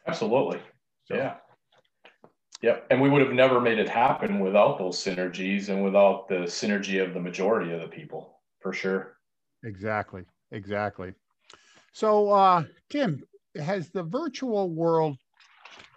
Absolutely. 0.08 0.60
So. 1.06 1.16
Yeah. 1.16 1.36
Yep. 2.62 2.88
And 2.92 3.02
we 3.02 3.10
would 3.10 3.22
have 3.22 3.32
never 3.32 3.62
made 3.62 3.80
it 3.80 3.88
happen 3.88 4.40
without 4.40 4.78
those 4.78 4.98
synergies 4.98 5.70
and 5.70 5.84
without 5.84 6.28
the 6.28 6.42
synergy 6.42 7.04
of 7.04 7.14
the 7.14 7.20
majority 7.20 7.74
of 7.74 7.82
the 7.82 7.88
people, 7.88 8.40
for 8.60 8.74
sure. 8.74 9.18
Exactly. 9.64 10.24
Exactly. 10.52 11.14
So, 11.94 12.30
uh, 12.30 12.64
Tim, 12.90 13.24
has 13.56 13.90
the 13.90 14.04
virtual 14.04 14.70
world 14.70 15.18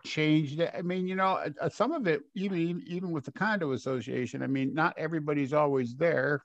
changed? 0.05 0.61
I 0.61 0.83
mean, 0.83 1.07
you 1.07 1.15
know, 1.15 1.45
uh, 1.61 1.69
some 1.69 1.93
of 1.93 2.07
it, 2.07 2.23
even 2.35 2.83
even 2.87 3.11
with 3.11 3.25
the 3.25 3.33
condo 3.33 3.73
association, 3.73 4.43
I 4.43 4.47
mean, 4.47 4.75
not 4.75 4.95
everybody's 4.99 5.53
always 5.53 5.95
there, 5.95 6.43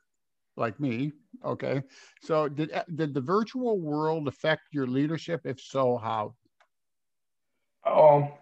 like 0.55 0.79
me. 0.79 1.11
Okay, 1.45 1.81
so 2.21 2.47
did 2.49 2.71
uh, 2.71 2.83
did 2.95 3.13
the 3.13 3.21
virtual 3.21 3.79
world 3.79 4.27
affect 4.27 4.61
your 4.71 4.87
leadership? 4.87 5.41
If 5.45 5.59
so, 5.59 5.97
how? 5.97 6.35
Um, 7.85 8.33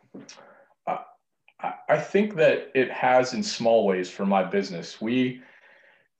I, 0.87 1.73
I 1.89 1.97
think 1.97 2.35
that 2.35 2.71
it 2.73 2.91
has 2.91 3.33
in 3.33 3.43
small 3.43 3.85
ways 3.85 4.09
for 4.09 4.25
my 4.25 4.43
business. 4.43 4.99
We 5.01 5.41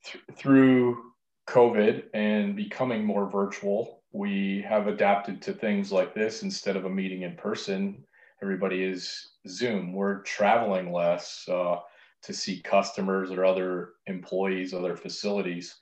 th- 0.04 0.24
through 0.36 1.12
COVID 1.48 2.04
and 2.14 2.56
becoming 2.56 3.04
more 3.04 3.30
virtual, 3.30 4.04
we 4.16 4.62
have 4.68 4.88
adapted 4.88 5.42
to 5.42 5.52
things 5.52 5.92
like 5.92 6.14
this 6.14 6.42
instead 6.42 6.78
of 6.78 6.86
a 6.86 6.90
meeting 6.90 7.24
in 7.24 7.36
person. 7.36 8.02
Everybody 8.42 8.82
is 8.82 9.32
Zoom. 9.46 9.92
We're 9.92 10.22
traveling 10.22 10.94
less 10.94 11.46
uh, 11.50 11.80
to 12.24 12.34
see 12.34 12.62
customers 12.62 13.30
or 13.30 13.44
other 13.44 13.90
employees, 14.08 14.74
other 14.74 14.96
facilities. 14.96 15.76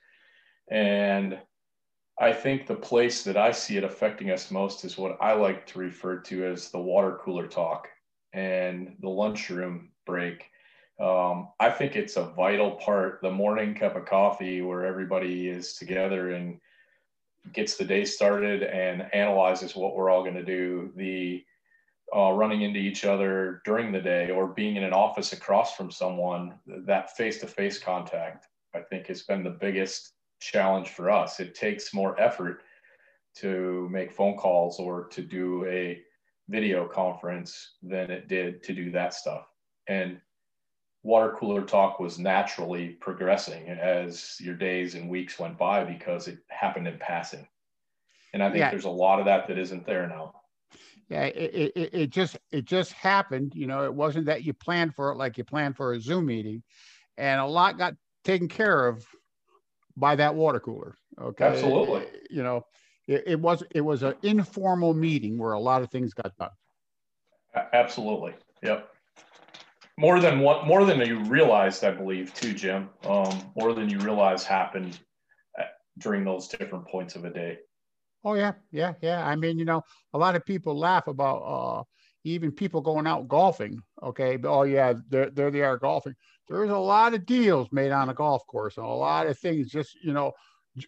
And 0.68 1.38
I 2.18 2.32
think 2.32 2.66
the 2.66 2.74
place 2.74 3.22
that 3.22 3.36
I 3.36 3.52
see 3.52 3.76
it 3.76 3.84
affecting 3.84 4.32
us 4.32 4.50
most 4.50 4.84
is 4.84 4.98
what 4.98 5.16
I 5.20 5.34
like 5.34 5.64
to 5.68 5.78
refer 5.78 6.18
to 6.22 6.44
as 6.44 6.70
the 6.70 6.80
water 6.80 7.20
cooler 7.22 7.46
talk 7.46 7.88
and 8.32 8.96
the 9.00 9.08
lunchroom 9.08 9.90
break. 10.06 10.50
Um, 11.00 11.50
I 11.60 11.70
think 11.70 11.94
it's 11.94 12.16
a 12.16 12.30
vital 12.30 12.72
part, 12.72 13.20
the 13.22 13.30
morning 13.30 13.76
cup 13.76 13.94
of 13.94 14.06
coffee 14.06 14.60
where 14.60 14.84
everybody 14.84 15.48
is 15.48 15.74
together 15.74 16.30
and 16.30 16.58
gets 17.52 17.76
the 17.76 17.84
day 17.84 18.04
started 18.04 18.62
and 18.62 19.12
analyzes 19.14 19.76
what 19.76 19.94
we're 19.94 20.10
all 20.10 20.22
going 20.22 20.34
to 20.34 20.44
do. 20.44 20.92
The 20.96 21.44
uh, 22.14 22.32
running 22.32 22.62
into 22.62 22.78
each 22.78 23.04
other 23.04 23.60
during 23.64 23.90
the 23.90 24.00
day 24.00 24.30
or 24.30 24.46
being 24.46 24.76
in 24.76 24.84
an 24.84 24.92
office 24.92 25.32
across 25.32 25.74
from 25.74 25.90
someone, 25.90 26.54
that 26.66 27.16
face 27.16 27.40
to 27.40 27.46
face 27.46 27.78
contact, 27.78 28.46
I 28.74 28.80
think, 28.80 29.06
has 29.06 29.22
been 29.22 29.42
the 29.42 29.50
biggest 29.50 30.12
challenge 30.40 30.90
for 30.90 31.10
us. 31.10 31.40
It 31.40 31.54
takes 31.54 31.94
more 31.94 32.18
effort 32.20 32.62
to 33.36 33.88
make 33.90 34.12
phone 34.12 34.36
calls 34.36 34.78
or 34.78 35.04
to 35.08 35.22
do 35.22 35.64
a 35.66 36.00
video 36.48 36.86
conference 36.86 37.76
than 37.82 38.10
it 38.10 38.28
did 38.28 38.62
to 38.62 38.74
do 38.74 38.90
that 38.92 39.14
stuff. 39.14 39.46
And 39.88 40.20
water 41.04 41.36
cooler 41.38 41.62
talk 41.62 42.00
was 42.00 42.18
naturally 42.18 42.88
progressing 42.88 43.68
as 43.68 44.40
your 44.40 44.54
days 44.54 44.94
and 44.94 45.08
weeks 45.08 45.38
went 45.38 45.56
by 45.56 45.84
because 45.84 46.26
it 46.26 46.38
happened 46.48 46.88
in 46.88 46.98
passing. 46.98 47.46
And 48.32 48.42
I 48.42 48.48
think 48.48 48.60
yeah. 48.60 48.70
there's 48.70 48.86
a 48.86 48.90
lot 48.90 49.20
of 49.20 49.26
that 49.26 49.46
that 49.46 49.58
isn't 49.58 49.86
there 49.86 50.08
now. 50.08 50.32
Yeah, 51.10 51.24
it, 51.24 51.72
it, 51.76 51.94
it 51.94 52.10
just 52.10 52.38
it 52.50 52.64
just 52.64 52.92
happened. 52.92 53.52
You 53.54 53.66
know, 53.66 53.84
it 53.84 53.94
wasn't 53.94 54.24
that 54.26 54.42
you 54.42 54.54
planned 54.54 54.94
for 54.94 55.12
it 55.12 55.16
like 55.16 55.36
you 55.36 55.44
planned 55.44 55.76
for 55.76 55.92
a 55.92 56.00
Zoom 56.00 56.26
meeting, 56.26 56.62
and 57.18 57.38
a 57.38 57.46
lot 57.46 57.76
got 57.76 57.94
taken 58.24 58.48
care 58.48 58.88
of 58.88 59.04
by 59.96 60.16
that 60.16 60.34
water 60.34 60.58
cooler. 60.58 60.96
Okay, 61.20 61.44
absolutely. 61.44 62.06
You 62.30 62.42
know, 62.42 62.64
it, 63.06 63.24
it 63.26 63.40
was 63.40 63.62
it 63.70 63.82
was 63.82 64.02
an 64.02 64.14
informal 64.22 64.94
meeting 64.94 65.36
where 65.36 65.52
a 65.52 65.60
lot 65.60 65.82
of 65.82 65.90
things 65.90 66.14
got 66.14 66.34
done. 66.38 66.48
Absolutely. 67.74 68.32
Yep 68.62 68.93
more 69.98 70.20
than 70.20 70.40
what 70.40 70.66
more 70.66 70.84
than 70.84 71.00
you 71.00 71.20
realized, 71.24 71.84
I 71.84 71.92
believe, 71.92 72.34
too, 72.34 72.52
Jim. 72.52 72.90
Um, 73.04 73.52
more 73.56 73.72
than 73.74 73.88
you 73.88 73.98
realize 73.98 74.44
happened 74.44 74.98
during 75.98 76.24
those 76.24 76.48
different 76.48 76.86
points 76.88 77.14
of 77.14 77.24
a 77.24 77.30
day. 77.30 77.58
Oh 78.24 78.34
yeah, 78.34 78.52
yeah, 78.72 78.94
yeah. 79.00 79.26
I 79.26 79.36
mean, 79.36 79.58
you 79.58 79.64
know, 79.64 79.82
a 80.12 80.18
lot 80.18 80.34
of 80.34 80.44
people 80.44 80.76
laugh 80.76 81.06
about 81.06 81.38
uh, 81.38 81.82
even 82.24 82.50
people 82.50 82.80
going 82.80 83.06
out 83.06 83.28
golfing. 83.28 83.78
Okay, 84.02 84.36
but, 84.36 84.50
oh 84.50 84.62
yeah, 84.62 84.94
there, 85.08 85.30
there 85.30 85.50
they 85.50 85.62
are 85.62 85.76
golfing. 85.76 86.14
There's 86.48 86.70
a 86.70 86.76
lot 86.76 87.14
of 87.14 87.26
deals 87.26 87.68
made 87.70 87.92
on 87.92 88.08
a 88.08 88.14
golf 88.14 88.46
course, 88.46 88.76
and 88.76 88.86
a 88.86 88.88
lot 88.88 89.26
of 89.26 89.38
things. 89.38 89.68
Just 89.68 89.94
you 90.02 90.12
know, 90.12 90.32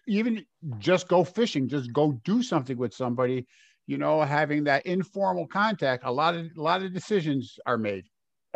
even 0.07 0.43
just 0.79 1.07
go 1.07 1.23
fishing, 1.23 1.69
just 1.69 1.93
go 1.93 2.19
do 2.25 2.43
something 2.43 2.77
with 2.77 2.93
somebody. 2.93 3.45
You 3.85 3.97
know, 3.97 4.21
having 4.21 4.65
that 4.65 4.85
informal 4.85 5.47
contact. 5.47 6.03
A 6.05 6.11
lot 6.11 6.35
of 6.35 6.47
a 6.57 6.61
lot 6.61 6.83
of 6.83 6.93
decisions 6.93 7.57
are 7.65 7.77
made. 7.77 8.03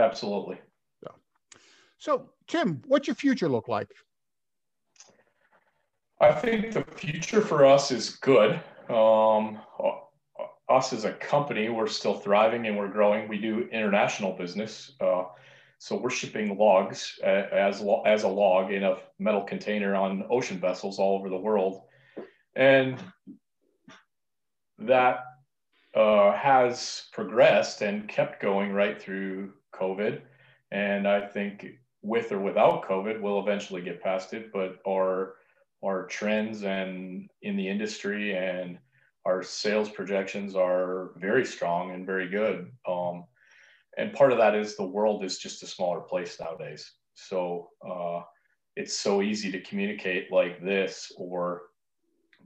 Absolutely. 0.01 0.59
So, 1.03 1.11
so 1.97 2.29
Tim, 2.47 2.81
what's 2.87 3.07
your 3.07 3.15
future 3.15 3.47
look 3.47 3.67
like? 3.67 3.89
I 6.19 6.31
think 6.31 6.71
the 6.71 6.83
future 6.83 7.41
for 7.41 7.65
us 7.65 7.91
is 7.91 8.11
good. 8.11 8.59
Um, 8.89 9.59
us 10.69 10.93
as 10.93 11.05
a 11.05 11.13
company, 11.13 11.69
we're 11.69 11.87
still 11.87 12.13
thriving 12.13 12.67
and 12.67 12.77
we're 12.77 12.87
growing. 12.87 13.27
We 13.27 13.37
do 13.37 13.67
international 13.71 14.33
business. 14.33 14.93
Uh, 14.99 15.23
so 15.77 15.95
we're 15.95 16.11
shipping 16.11 16.57
logs 16.57 17.19
as, 17.23 17.83
as 18.05 18.23
a 18.23 18.27
log 18.27 18.71
in 18.71 18.83
a 18.83 18.97
metal 19.19 19.43
container 19.43 19.95
on 19.95 20.25
ocean 20.29 20.59
vessels 20.59 20.99
all 20.99 21.17
over 21.17 21.29
the 21.29 21.37
world. 21.37 21.81
And 22.55 22.99
that 24.77 25.23
uh, 25.95 26.33
has 26.33 27.03
progressed 27.11 27.81
and 27.81 28.07
kept 28.07 28.41
going 28.41 28.73
right 28.73 29.01
through 29.01 29.53
COVID. 29.81 30.21
And 30.71 31.07
I 31.07 31.25
think 31.25 31.65
with 32.01 32.31
or 32.31 32.39
without 32.39 32.87
COVID, 32.87 33.21
we'll 33.21 33.39
eventually 33.39 33.81
get 33.81 34.03
past 34.03 34.33
it. 34.33 34.51
But 34.53 34.79
our 34.87 35.35
our 35.83 36.05
trends 36.05 36.63
and 36.63 37.29
in 37.41 37.57
the 37.57 37.67
industry 37.67 38.35
and 38.35 38.77
our 39.25 39.41
sales 39.41 39.89
projections 39.89 40.55
are 40.55 41.11
very 41.17 41.45
strong 41.45 41.91
and 41.91 42.05
very 42.05 42.29
good. 42.29 42.71
Um, 42.87 43.25
and 43.97 44.13
part 44.13 44.31
of 44.31 44.37
that 44.37 44.55
is 44.55 44.75
the 44.75 44.83
world 44.83 45.23
is 45.23 45.37
just 45.37 45.63
a 45.63 45.67
smaller 45.67 45.99
place 45.99 46.39
nowadays. 46.39 46.91
So 47.15 47.69
uh, 47.87 48.21
it's 48.75 48.97
so 48.97 49.21
easy 49.21 49.51
to 49.51 49.61
communicate 49.61 50.31
like 50.31 50.63
this 50.63 51.11
or 51.17 51.63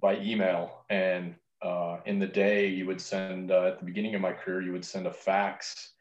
by 0.01 0.17
email. 0.19 0.85
And 0.89 1.35
uh, 1.61 1.97
in 2.05 2.19
the 2.19 2.27
day, 2.27 2.67
you 2.67 2.85
would 2.85 3.01
send, 3.01 3.51
uh, 3.51 3.67
at 3.67 3.79
the 3.79 3.85
beginning 3.85 4.15
of 4.15 4.21
my 4.21 4.33
career, 4.33 4.61
you 4.61 4.71
would 4.71 4.85
send 4.85 5.07
a 5.07 5.13
fax 5.13 5.93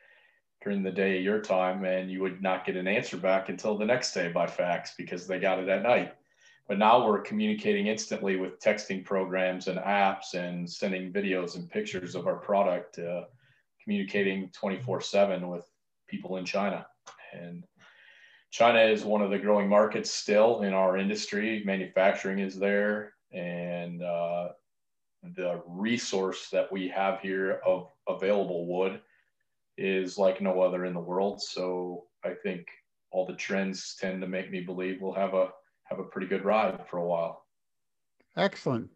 during 0.65 0.83
the 0.83 0.91
day 0.91 1.21
your 1.21 1.41
time 1.41 1.85
and 1.85 2.11
you 2.11 2.23
would 2.23 2.43
not 2.43 2.65
get 2.65 2.77
an 2.77 2.89
answer 2.89 3.19
back 3.19 3.51
until 3.51 3.77
the 3.77 3.85
next 3.85 4.15
day 4.15 4.33
by 4.33 4.47
fax 4.47 4.95
because 4.97 5.27
they 5.27 5.39
got 5.39 5.59
it 5.59 5.69
at 5.69 5.83
night. 5.83 6.15
But 6.67 6.79
now 6.79 7.07
we're 7.07 7.21
communicating 7.21 7.89
instantly 7.89 8.37
with 8.37 8.59
texting 8.59 9.05
programs 9.05 9.69
and 9.69 9.79
apps 9.79 10.33
and 10.33 10.69
sending 10.69 11.13
videos 11.13 11.57
and 11.57 11.71
pictures 11.71 12.15
of 12.15 12.27
our 12.27 12.37
product 12.37 12.99
uh, 12.99 13.25
communicating 13.83 14.49
24 14.55 15.03
7 15.03 15.49
with 15.49 15.69
people 16.09 16.39
in 16.39 16.47
china. 16.47 16.87
And 17.35 17.65
china 18.51 18.81
is 18.81 19.05
one 19.05 19.21
of 19.21 19.31
the 19.31 19.39
growing 19.39 19.69
markets 19.69 20.11
still 20.11 20.63
in 20.63 20.73
our 20.73 20.97
industry. 20.97 21.63
Manufacturing 21.67 22.39
is 22.39 22.59
there. 22.59 23.13
And 23.33 24.03
uh, 24.03 24.49
the 25.37 25.63
resource 25.67 26.49
that 26.51 26.73
we 26.73 26.89
have 26.89 27.21
here 27.21 27.61
of 27.67 27.91
available 28.09 28.67
wood 28.67 29.03
is 29.77 30.19
like 30.19 30.41
no 30.41 30.61
other 30.61 30.85
in 30.85 30.95
the 30.95 31.01
world. 31.01 31.43
So 31.43 32.05
I 32.25 32.35
think 32.43 32.67
all 33.11 33.27
the 33.27 33.35
trends 33.35 33.97
tend 34.01 34.21
to 34.21 34.29
make 34.29 34.51
me 34.51 34.61
believe 34.61 34.99
we'll 35.01 35.15
have 35.15 35.35
a 35.35 35.49
have 35.85 35.99
a 35.99 36.05
pretty 36.05 36.27
good 36.27 36.45
ride 36.45 36.87
for 36.89 36.99
a 36.99 37.07
while. 37.07 37.45
Excellent. 38.37 38.91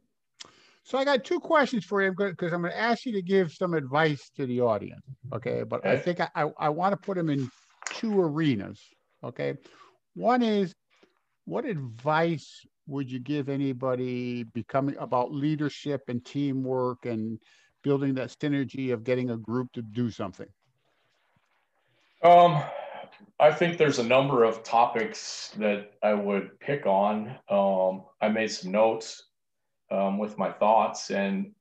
So 0.82 0.97
I 0.97 1.04
got 1.04 1.23
two 1.23 1.38
questions 1.38 1.85
for 1.85 2.02
you 2.02 2.14
because 2.16 2.52
I'm 2.52 2.62
going 2.62 2.73
to 2.73 2.78
ask 2.78 3.04
you 3.04 3.12
to 3.12 3.20
give 3.20 3.52
some 3.52 3.75
advice 3.75 4.30
to 4.37 4.47
the 4.47 4.62
audience. 4.62 5.02
Okay, 5.35 5.62
but 5.62 5.80
okay. 5.80 5.92
I 5.92 5.99
think 5.99 6.20
I, 6.20 6.28
I, 6.35 6.50
I 6.58 6.68
want 6.70 6.92
to 6.92 6.97
put 6.97 7.16
them 7.16 7.28
in 7.28 7.50
two 7.90 8.18
arenas. 8.18 8.80
Okay, 9.23 9.54
one 10.14 10.42
is 10.42 10.75
what 11.44 11.66
advice 11.66 12.64
would 12.87 13.12
you 13.12 13.18
give 13.18 13.50
anybody 13.50 14.44
becoming 14.44 14.97
about 14.99 15.30
leadership 15.30 16.00
and 16.08 16.25
teamwork 16.25 17.04
and 17.04 17.38
building 17.85 18.14
that 18.14 18.35
synergy 18.40 18.92
of 18.92 19.04
getting 19.04 19.30
a 19.30 19.37
group 19.37 19.70
to 19.73 19.82
do 19.82 20.11
something? 20.11 20.49
Um, 22.23 22.63
I 23.41 23.53
think 23.53 23.79
there's 23.79 24.01
a 24.01 24.05
number 24.05 24.45
of 24.45 24.65
topics 24.65 25.53
that 25.59 25.93
I 26.03 26.15
would 26.15 26.59
pick 26.59 26.87
on. 26.87 27.37
Um, 27.49 28.05
I 28.21 28.29
made 28.29 28.51
some 28.51 28.73
notes 28.73 29.29
um, 29.91 30.19
with 30.19 30.37
my 30.37 30.51
thoughts. 30.51 31.11
And 31.11 31.53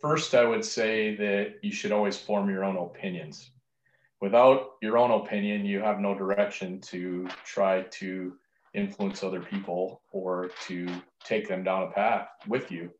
first, 0.00 0.34
I 0.34 0.44
would 0.44 0.64
say 0.64 1.14
that 1.16 1.54
you 1.62 1.72
should 1.72 1.92
always 1.92 2.18
form 2.18 2.50
your 2.50 2.64
own 2.64 2.76
opinions. 2.76 3.52
Without 4.20 4.72
your 4.82 4.98
own 4.98 5.12
opinion, 5.12 5.64
you 5.64 5.80
have 5.80 6.00
no 6.00 6.14
direction 6.14 6.80
to 6.82 7.28
try 7.44 7.82
to 7.82 8.34
influence 8.74 9.22
other 9.22 9.40
people 9.40 10.02
or 10.12 10.50
to 10.66 10.88
take 11.24 11.48
them 11.48 11.62
down 11.62 11.84
a 11.84 11.90
path 11.90 12.28
with 12.48 12.70
you. 12.70 12.90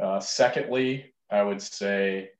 Uh, 0.00 0.18
secondly, 0.20 1.14
I 1.30 1.42
would 1.42 1.62
say 1.62 2.30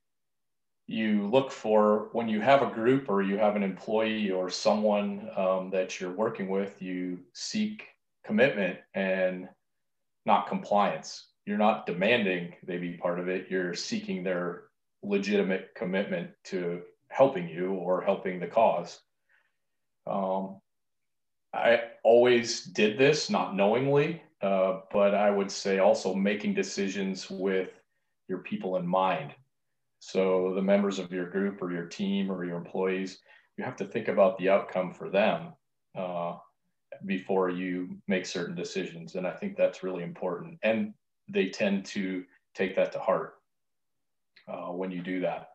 you 0.87 1.27
look 1.29 1.51
for 1.51 2.09
when 2.13 2.29
you 2.29 2.41
have 2.41 2.63
a 2.63 2.71
group 2.71 3.09
or 3.09 3.23
you 3.23 3.39
have 3.39 3.57
an 3.57 3.63
employee 3.63 4.31
or 4.31 4.51
someone 4.51 5.29
um, 5.37 5.71
that 5.71 5.99
you're 5.99 6.13
working 6.13 6.49
with, 6.49 6.81
you 6.83 7.21
seek 7.33 7.87
commitment 8.25 8.79
and 8.95 9.49
not 10.27 10.49
compliance. 10.49 11.29
You're 11.47 11.59
not 11.59 11.87
demanding 11.87 12.55
they 12.67 12.79
be 12.79 12.97
part 12.97 13.19
of 13.19 13.29
it, 13.29 13.47
you're 13.51 13.75
seeking 13.75 14.23
their 14.23 14.65
legitimate 15.03 15.71
commitment 15.75 16.31
to 16.45 16.83
helping 17.09 17.49
you 17.49 17.73
or 17.73 18.03
helping 18.03 18.41
the 18.41 18.47
cause. 18.47 19.01
Um, 20.07 20.61
I 21.53 21.83
always 22.03 22.65
did 22.65 22.99
this, 22.99 23.31
not 23.31 23.55
knowingly, 23.55 24.23
uh, 24.43 24.81
but 24.91 25.15
I 25.15 25.31
would 25.31 25.51
say 25.51 25.79
also 25.79 26.15
making 26.15 26.55
decisions 26.55 27.31
with 27.31 27.71
your 28.29 28.39
people 28.39 28.77
in 28.77 28.87
mind. 28.87 29.35
So, 30.07 30.53
the 30.55 30.61
members 30.61 30.99
of 30.99 31.11
your 31.11 31.31
group 31.31 31.63
or 31.63 31.73
your 31.73 31.87
team 31.87 32.31
or 32.31 32.45
your 32.45 32.59
employees, 32.59 33.21
you 33.57 33.65
have 33.65 33.77
to 33.77 33.87
think 33.87 34.09
about 34.09 34.37
the 34.37 34.51
outcome 34.51 34.93
for 34.93 35.09
them 35.09 35.55
uh, 35.97 36.37
before 37.07 37.49
you 37.49 37.97
make 38.07 38.27
certain 38.27 38.55
decisions. 38.55 39.15
And 39.15 39.27
I 39.27 39.31
think 39.31 39.57
that's 39.57 39.83
really 39.83 40.03
important. 40.03 40.59
And 40.63 40.93
they 41.27 41.49
tend 41.49 41.87
to 41.87 42.23
take 42.55 42.77
that 42.77 42.93
to 42.93 42.99
heart 42.99 43.37
uh, 44.47 44.73
when 44.73 44.91
you 44.91 45.01
do 45.01 45.21
that. 45.21 45.53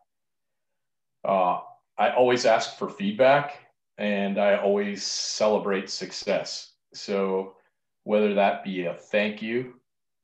Uh, 1.24 1.60
I 1.96 2.10
always 2.10 2.44
ask 2.44 2.76
for 2.76 2.88
feedback 2.88 3.56
and 3.98 4.36
I 4.36 4.56
always 4.56 5.04
celebrate 5.04 5.88
success. 5.88 6.72
So, 6.92 7.54
whether 8.02 8.34
that 8.34 8.64
be 8.64 8.86
a 8.86 8.94
thank 8.94 9.42
you 9.42 9.74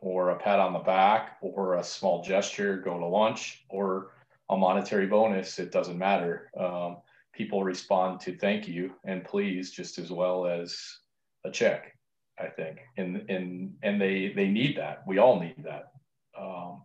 or 0.00 0.30
a 0.30 0.36
pat 0.36 0.58
on 0.58 0.72
the 0.72 0.80
back 0.80 1.36
or 1.40 1.76
a 1.76 1.84
small 1.84 2.24
gesture, 2.24 2.78
go 2.78 2.98
to 2.98 3.06
lunch, 3.06 3.64
or 3.68 4.10
a 4.50 4.56
monetary 4.56 5.06
bonus, 5.06 5.58
it 5.58 5.72
doesn't 5.72 5.98
matter. 5.98 6.50
Um, 6.58 6.98
people 7.32 7.64
respond 7.64 8.20
to 8.20 8.36
thank 8.36 8.66
you 8.68 8.92
and 9.04 9.24
please 9.24 9.70
just 9.70 9.98
as 9.98 10.10
well 10.10 10.46
as 10.46 10.78
a 11.44 11.50
check, 11.50 11.96
I 12.38 12.46
think. 12.46 12.78
And, 12.96 13.28
and, 13.28 13.74
and 13.82 14.00
they, 14.00 14.32
they 14.34 14.48
need 14.48 14.76
that. 14.78 15.02
We 15.06 15.18
all 15.18 15.40
need 15.40 15.64
that. 15.64 15.92
Um, 16.38 16.82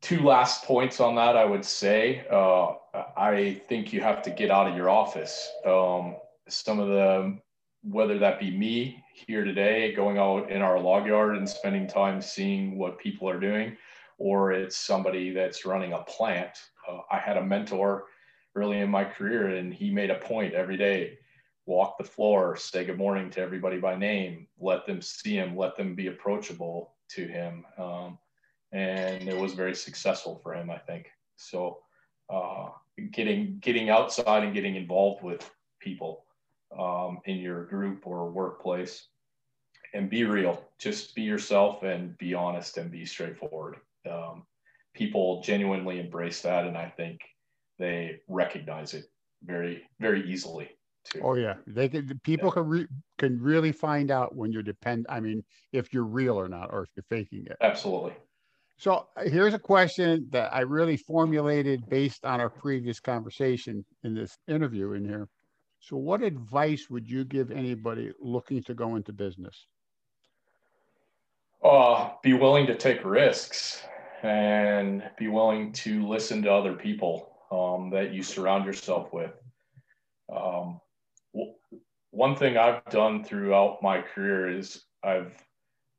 two 0.00 0.20
last 0.22 0.64
points 0.64 1.00
on 1.00 1.14
that, 1.16 1.36
I 1.36 1.44
would 1.44 1.64
say. 1.64 2.26
Uh, 2.30 2.74
I 3.16 3.60
think 3.68 3.92
you 3.92 4.00
have 4.00 4.22
to 4.22 4.30
get 4.30 4.50
out 4.50 4.68
of 4.68 4.76
your 4.76 4.90
office. 4.90 5.50
Um, 5.66 6.16
some 6.48 6.78
of 6.78 6.88
the, 6.88 7.38
whether 7.82 8.18
that 8.18 8.40
be 8.40 8.50
me 8.50 9.02
here 9.12 9.44
today, 9.44 9.94
going 9.94 10.18
out 10.18 10.50
in 10.50 10.62
our 10.62 10.80
log 10.80 11.06
yard 11.06 11.36
and 11.36 11.48
spending 11.48 11.86
time 11.86 12.20
seeing 12.20 12.76
what 12.76 12.98
people 12.98 13.28
are 13.28 13.40
doing, 13.40 13.76
or 14.18 14.52
it's 14.52 14.76
somebody 14.76 15.30
that's 15.30 15.64
running 15.64 15.92
a 15.92 16.02
plant. 16.02 16.52
Uh, 16.88 17.00
I 17.10 17.18
had 17.18 17.36
a 17.36 17.44
mentor 17.44 18.04
early 18.54 18.78
in 18.78 18.90
my 18.90 19.04
career, 19.04 19.56
and 19.56 19.72
he 19.72 19.90
made 19.90 20.10
a 20.10 20.18
point 20.18 20.54
every 20.54 20.76
day 20.76 21.18
walk 21.66 21.96
the 21.98 22.04
floor, 22.04 22.56
say 22.56 22.84
good 22.84 22.98
morning 22.98 23.30
to 23.30 23.40
everybody 23.40 23.78
by 23.78 23.96
name, 23.96 24.46
let 24.58 24.86
them 24.86 25.00
see 25.00 25.34
him, 25.34 25.56
let 25.56 25.76
them 25.76 25.94
be 25.94 26.08
approachable 26.08 26.94
to 27.08 27.26
him. 27.26 27.64
Um, 27.78 28.18
and 28.72 29.28
it 29.28 29.36
was 29.36 29.54
very 29.54 29.74
successful 29.74 30.40
for 30.42 30.54
him, 30.54 30.70
I 30.70 30.78
think. 30.78 31.06
So, 31.36 31.78
uh, 32.30 32.68
getting 33.12 33.58
getting 33.60 33.90
outside 33.90 34.44
and 34.44 34.54
getting 34.54 34.76
involved 34.76 35.22
with 35.22 35.48
people 35.80 36.24
um, 36.78 37.18
in 37.26 37.38
your 37.38 37.64
group 37.66 38.06
or 38.06 38.30
workplace, 38.30 39.08
and 39.94 40.10
be 40.10 40.24
real. 40.24 40.62
Just 40.78 41.14
be 41.14 41.22
yourself 41.22 41.82
and 41.82 42.16
be 42.18 42.34
honest 42.34 42.78
and 42.78 42.90
be 42.90 43.04
straightforward. 43.04 43.76
Um, 44.10 44.44
people 44.94 45.42
genuinely 45.42 46.00
embrace 46.00 46.42
that, 46.42 46.66
and 46.66 46.76
I 46.76 46.92
think 46.96 47.20
they 47.78 48.20
recognize 48.28 48.94
it 48.94 49.04
very 49.42 49.82
very 50.00 50.28
easily. 50.30 50.70
Too. 51.04 51.20
Oh 51.22 51.34
yeah, 51.34 51.54
they 51.66 51.88
can. 51.88 52.18
People 52.24 52.48
yeah. 52.48 52.54
can 52.54 52.68
re, 52.68 52.86
can 53.18 53.40
really 53.40 53.72
find 53.72 54.10
out 54.10 54.34
when 54.34 54.52
you're 54.52 54.62
depend. 54.62 55.06
I 55.08 55.20
mean, 55.20 55.44
if 55.72 55.92
you're 55.92 56.04
real 56.04 56.38
or 56.38 56.48
not, 56.48 56.72
or 56.72 56.84
if 56.84 56.90
you're 56.96 57.04
faking 57.10 57.46
it. 57.46 57.56
Absolutely. 57.60 58.14
So 58.76 59.06
uh, 59.16 59.24
here's 59.24 59.54
a 59.54 59.58
question 59.58 60.26
that 60.30 60.52
I 60.52 60.60
really 60.60 60.96
formulated 60.96 61.88
based 61.88 62.24
on 62.24 62.40
our 62.40 62.50
previous 62.50 63.00
conversation 63.00 63.84
in 64.02 64.14
this 64.14 64.36
interview 64.48 64.92
in 64.92 65.04
here. 65.04 65.28
So, 65.80 65.96
what 65.96 66.22
advice 66.22 66.88
would 66.88 67.08
you 67.08 67.24
give 67.24 67.50
anybody 67.50 68.12
looking 68.20 68.62
to 68.64 68.74
go 68.74 68.96
into 68.96 69.12
business? 69.12 69.66
Uh, 71.62 72.10
be 72.22 72.32
willing 72.32 72.66
to 72.66 72.74
take 72.74 73.04
risks 73.04 73.82
and 74.24 75.02
be 75.18 75.28
willing 75.28 75.72
to 75.72 76.06
listen 76.06 76.42
to 76.42 76.52
other 76.52 76.74
people 76.74 77.36
um, 77.52 77.90
that 77.90 78.12
you 78.12 78.22
surround 78.22 78.64
yourself 78.64 79.12
with. 79.12 79.32
Um, 80.34 80.80
one 82.10 82.34
thing 82.36 82.56
I've 82.56 82.84
done 82.86 83.22
throughout 83.22 83.82
my 83.82 84.00
career 84.00 84.48
is 84.48 84.84
I've 85.02 85.32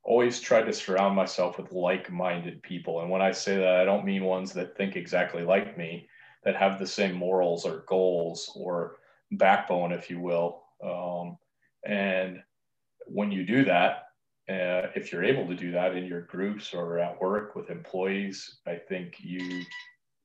always 0.05 0.39
tried 0.39 0.65
to 0.65 0.73
surround 0.73 1.15
myself 1.15 1.57
with 1.57 1.71
like-minded 1.71 2.61
people 2.61 3.01
and 3.01 3.09
when 3.09 3.23
i 3.23 3.31
say 3.31 3.57
that 3.57 3.77
i 3.77 3.83
don't 3.83 4.05
mean 4.05 4.23
ones 4.23 4.53
that 4.53 4.77
think 4.77 4.95
exactly 4.95 5.41
like 5.41 5.77
me 5.79 6.07
that 6.43 6.55
have 6.55 6.77
the 6.77 6.85
same 6.85 7.15
morals 7.15 7.65
or 7.65 7.83
goals 7.87 8.51
or 8.55 8.97
backbone 9.31 9.91
if 9.91 10.09
you 10.09 10.19
will 10.19 10.61
um, 10.83 11.37
and 11.87 12.39
when 13.07 13.31
you 13.31 13.43
do 13.43 13.65
that 13.65 14.04
uh, 14.49 14.89
if 14.95 15.11
you're 15.11 15.23
able 15.23 15.47
to 15.47 15.55
do 15.55 15.71
that 15.71 15.95
in 15.95 16.05
your 16.05 16.21
groups 16.21 16.73
or 16.73 16.99
at 16.99 17.19
work 17.21 17.55
with 17.55 17.69
employees 17.69 18.59
i 18.67 18.75
think 18.75 19.17
you 19.19 19.63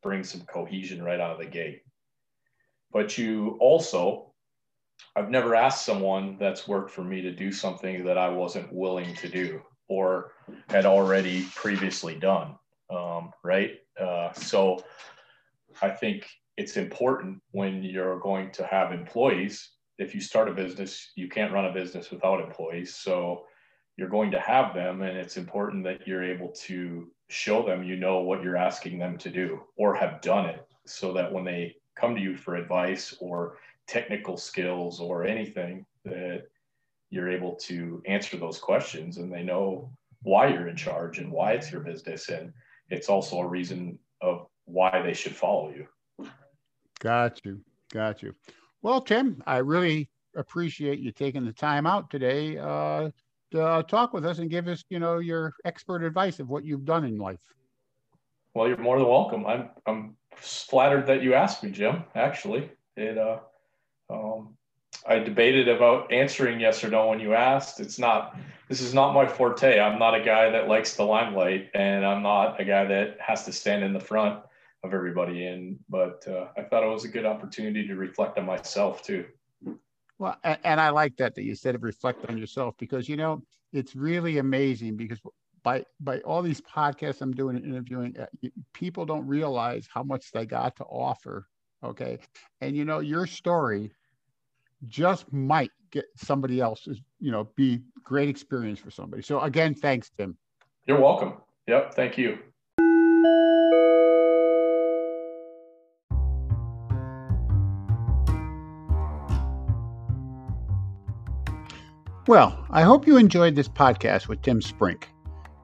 bring 0.02 0.22
some 0.22 0.40
cohesion 0.42 1.02
right 1.02 1.20
out 1.20 1.32
of 1.32 1.38
the 1.38 1.46
gate 1.46 1.82
but 2.92 3.16
you 3.16 3.56
also 3.60 4.30
I've 5.16 5.30
never 5.30 5.54
asked 5.54 5.84
someone 5.84 6.36
that's 6.38 6.68
worked 6.68 6.90
for 6.90 7.02
me 7.02 7.20
to 7.22 7.32
do 7.32 7.52
something 7.52 8.04
that 8.04 8.18
I 8.18 8.28
wasn't 8.28 8.72
willing 8.72 9.14
to 9.16 9.28
do 9.28 9.62
or 9.88 10.32
had 10.68 10.86
already 10.86 11.46
previously 11.54 12.14
done. 12.14 12.54
Um, 12.90 13.32
right. 13.42 13.78
Uh, 14.00 14.32
so 14.32 14.84
I 15.82 15.90
think 15.90 16.28
it's 16.56 16.76
important 16.76 17.40
when 17.50 17.82
you're 17.82 18.20
going 18.20 18.50
to 18.52 18.66
have 18.66 18.92
employees. 18.92 19.70
If 19.98 20.14
you 20.14 20.20
start 20.20 20.48
a 20.48 20.52
business, 20.52 21.10
you 21.16 21.28
can't 21.28 21.52
run 21.52 21.66
a 21.66 21.72
business 21.72 22.10
without 22.10 22.40
employees. 22.40 22.94
So 22.94 23.46
you're 24.00 24.08
going 24.08 24.30
to 24.30 24.40
have 24.40 24.72
them, 24.72 25.02
and 25.02 25.18
it's 25.18 25.36
important 25.36 25.84
that 25.84 26.08
you're 26.08 26.24
able 26.24 26.48
to 26.48 27.06
show 27.28 27.62
them 27.62 27.84
you 27.84 27.96
know 27.96 28.20
what 28.20 28.42
you're 28.42 28.56
asking 28.56 28.98
them 28.98 29.18
to 29.18 29.28
do 29.28 29.60
or 29.76 29.94
have 29.94 30.22
done 30.22 30.46
it 30.46 30.66
so 30.86 31.12
that 31.12 31.30
when 31.30 31.44
they 31.44 31.76
come 31.96 32.14
to 32.14 32.20
you 32.20 32.34
for 32.34 32.56
advice 32.56 33.14
or 33.20 33.58
technical 33.86 34.38
skills 34.38 35.00
or 35.00 35.26
anything 35.26 35.84
that 36.06 36.44
you're 37.10 37.30
able 37.30 37.54
to 37.56 38.02
answer 38.06 38.38
those 38.38 38.58
questions 38.58 39.18
and 39.18 39.30
they 39.30 39.42
know 39.42 39.92
why 40.22 40.48
you're 40.48 40.68
in 40.68 40.76
charge 40.76 41.18
and 41.18 41.30
why 41.30 41.52
it's 41.52 41.70
your 41.70 41.82
business 41.82 42.30
and 42.30 42.54
it's 42.88 43.10
also 43.10 43.40
a 43.40 43.46
reason 43.46 43.98
of 44.22 44.46
why 44.64 45.02
they 45.02 45.12
should 45.12 45.36
follow 45.36 45.74
you. 45.74 45.86
Got 47.00 47.44
you. 47.44 47.60
Got 47.92 48.22
you. 48.22 48.34
Well 48.80 49.02
tim 49.02 49.42
i 49.46 49.58
really 49.58 50.08
appreciate 50.36 51.00
you 51.00 51.12
taking 51.12 51.44
the 51.44 51.52
time 51.52 51.86
out 51.86 52.08
today. 52.08 52.56
Uh, 52.56 53.10
uh, 53.54 53.82
talk 53.82 54.12
with 54.12 54.24
us 54.24 54.38
and 54.38 54.50
give 54.50 54.68
us 54.68 54.82
you 54.90 54.98
know 54.98 55.18
your 55.18 55.52
expert 55.64 56.02
advice 56.02 56.40
of 56.40 56.48
what 56.48 56.64
you've 56.64 56.84
done 56.84 57.04
in 57.04 57.18
life 57.18 57.40
well 58.54 58.68
you're 58.68 58.76
more 58.76 58.98
than 58.98 59.08
welcome 59.08 59.46
i'm 59.46 59.70
i'm 59.86 60.16
flattered 60.36 61.06
that 61.06 61.22
you 61.22 61.34
asked 61.34 61.62
me 61.62 61.70
jim 61.70 62.04
actually 62.14 62.70
it 62.96 63.18
uh 63.18 63.38
um, 64.10 64.56
I 65.06 65.18
debated 65.18 65.68
about 65.68 66.12
answering 66.12 66.60
yes 66.60 66.84
or 66.84 66.90
no 66.90 67.08
when 67.08 67.20
you 67.20 67.34
asked. 67.34 67.80
It's 67.80 67.98
not, 67.98 68.36
this 68.68 68.80
is 68.80 68.92
not 68.92 69.14
my 69.14 69.26
forte. 69.26 69.80
I'm 69.80 69.98
not 69.98 70.14
a 70.14 70.22
guy 70.22 70.50
that 70.50 70.68
likes 70.68 70.94
the 70.94 71.04
limelight 71.04 71.70
and 71.74 72.04
I'm 72.04 72.22
not 72.22 72.60
a 72.60 72.64
guy 72.64 72.84
that 72.84 73.16
has 73.20 73.44
to 73.46 73.52
stand 73.52 73.82
in 73.82 73.92
the 73.92 74.00
front 74.00 74.42
of 74.82 74.92
everybody. 74.92 75.46
And, 75.46 75.78
but 75.88 76.26
uh, 76.28 76.48
I 76.56 76.62
thought 76.62 76.82
it 76.82 76.90
was 76.90 77.04
a 77.04 77.08
good 77.08 77.24
opportunity 77.24 77.86
to 77.86 77.94
reflect 77.94 78.38
on 78.38 78.46
myself 78.46 79.02
too. 79.02 79.24
Well, 80.20 80.36
and 80.44 80.78
I 80.78 80.90
like 80.90 81.16
that, 81.16 81.34
that 81.34 81.44
you 81.44 81.54
said 81.54 81.82
reflect 81.82 82.28
on 82.28 82.36
yourself 82.36 82.74
because, 82.78 83.08
you 83.08 83.16
know, 83.16 83.42
it's 83.72 83.96
really 83.96 84.36
amazing 84.36 84.98
because 84.98 85.18
by, 85.62 85.82
by 85.98 86.18
all 86.18 86.42
these 86.42 86.60
podcasts 86.60 87.22
I'm 87.22 87.32
doing 87.32 87.56
and 87.56 87.64
interviewing, 87.64 88.14
uh, 88.20 88.26
people 88.74 89.06
don't 89.06 89.26
realize 89.26 89.88
how 89.90 90.02
much 90.02 90.30
they 90.30 90.44
got 90.44 90.76
to 90.76 90.84
offer. 90.84 91.46
Okay. 91.82 92.18
And, 92.60 92.76
you 92.76 92.84
know, 92.84 92.98
your 92.98 93.26
story 93.26 93.92
just 94.88 95.32
might 95.32 95.70
get 95.90 96.04
somebody 96.16 96.60
else's, 96.60 97.00
you 97.18 97.32
know, 97.32 97.48
be 97.56 97.80
great 98.04 98.28
experience 98.28 98.78
for 98.78 98.90
somebody. 98.90 99.22
So 99.22 99.40
again, 99.40 99.74
thanks, 99.74 100.10
Tim. 100.18 100.36
You're 100.86 101.00
welcome. 101.00 101.38
Yep. 101.66 101.94
Thank 101.94 102.18
you. 102.18 102.40
Well, 112.30 112.64
I 112.70 112.82
hope 112.82 113.08
you 113.08 113.16
enjoyed 113.16 113.56
this 113.56 113.66
podcast 113.66 114.28
with 114.28 114.40
Tim 114.40 114.60
Sprink. 114.60 115.06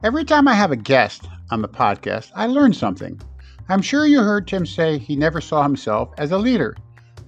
Every 0.03 0.25
time 0.25 0.49
I 0.49 0.53
have 0.53 0.69
a 0.69 0.75
guest 0.75 1.25
on 1.49 1.61
the 1.61 1.69
podcast, 1.69 2.29
I 2.35 2.47
learn 2.47 2.73
something. 2.73 3.21
I'm 3.69 3.81
sure 3.81 4.05
you 4.05 4.19
heard 4.19 4.49
Tim 4.49 4.65
say 4.65 4.97
he 4.97 5.15
never 5.15 5.39
saw 5.39 5.63
himself 5.63 6.09
as 6.17 6.33
a 6.33 6.37
leader, 6.37 6.75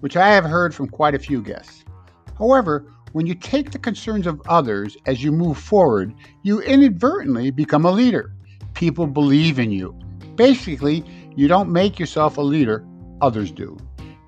which 0.01 0.17
I 0.17 0.27
have 0.27 0.43
heard 0.43 0.75
from 0.75 0.89
quite 0.89 1.15
a 1.15 1.19
few 1.19 1.41
guests. 1.41 1.85
However, 2.37 2.91
when 3.13 3.27
you 3.27 3.33
take 3.33 3.71
the 3.71 3.79
concerns 3.79 4.27
of 4.27 4.41
others 4.49 4.97
as 5.05 5.23
you 5.23 5.31
move 5.31 5.57
forward, 5.57 6.13
you 6.43 6.59
inadvertently 6.59 7.49
become 7.49 7.85
a 7.85 7.91
leader. 7.91 8.33
People 8.73 9.07
believe 9.07 9.57
in 9.57 9.71
you. 9.71 9.97
Basically, 10.35 11.01
you 11.37 11.47
don't 11.47 11.71
make 11.71 11.97
yourself 11.97 12.35
a 12.35 12.41
leader, 12.41 12.85
others 13.21 13.53
do. 13.53 13.77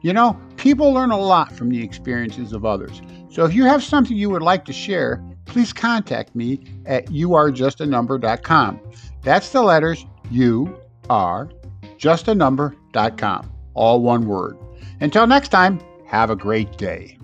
You 0.03 0.13
know, 0.13 0.39
people 0.55 0.93
learn 0.93 1.11
a 1.11 1.19
lot 1.19 1.51
from 1.51 1.67
the 1.67 1.83
experiences 1.83 2.53
of 2.53 2.63
others. 2.63 3.01
So 3.31 3.45
if 3.45 3.53
you 3.53 3.63
have 3.65 3.81
something 3.81 4.15
you 4.15 4.29
would 4.29 4.41
like 4.41 4.65
to 4.65 4.73
share, 4.73 5.23
please 5.45 5.71
contact 5.73 6.35
me 6.35 6.59
at 6.85 7.07
youarejustanumber.com. 7.07 8.79
That's 9.23 9.51
the 9.51 9.61
letters 9.61 10.05
U 10.31 10.77
R 11.09 11.49
justanumber.com, 11.97 13.51
all 13.75 14.01
one 14.01 14.25
word. 14.25 14.57
Until 14.99 15.27
next 15.27 15.49
time, 15.49 15.79
have 16.07 16.29
a 16.29 16.35
great 16.35 16.77
day. 16.77 17.17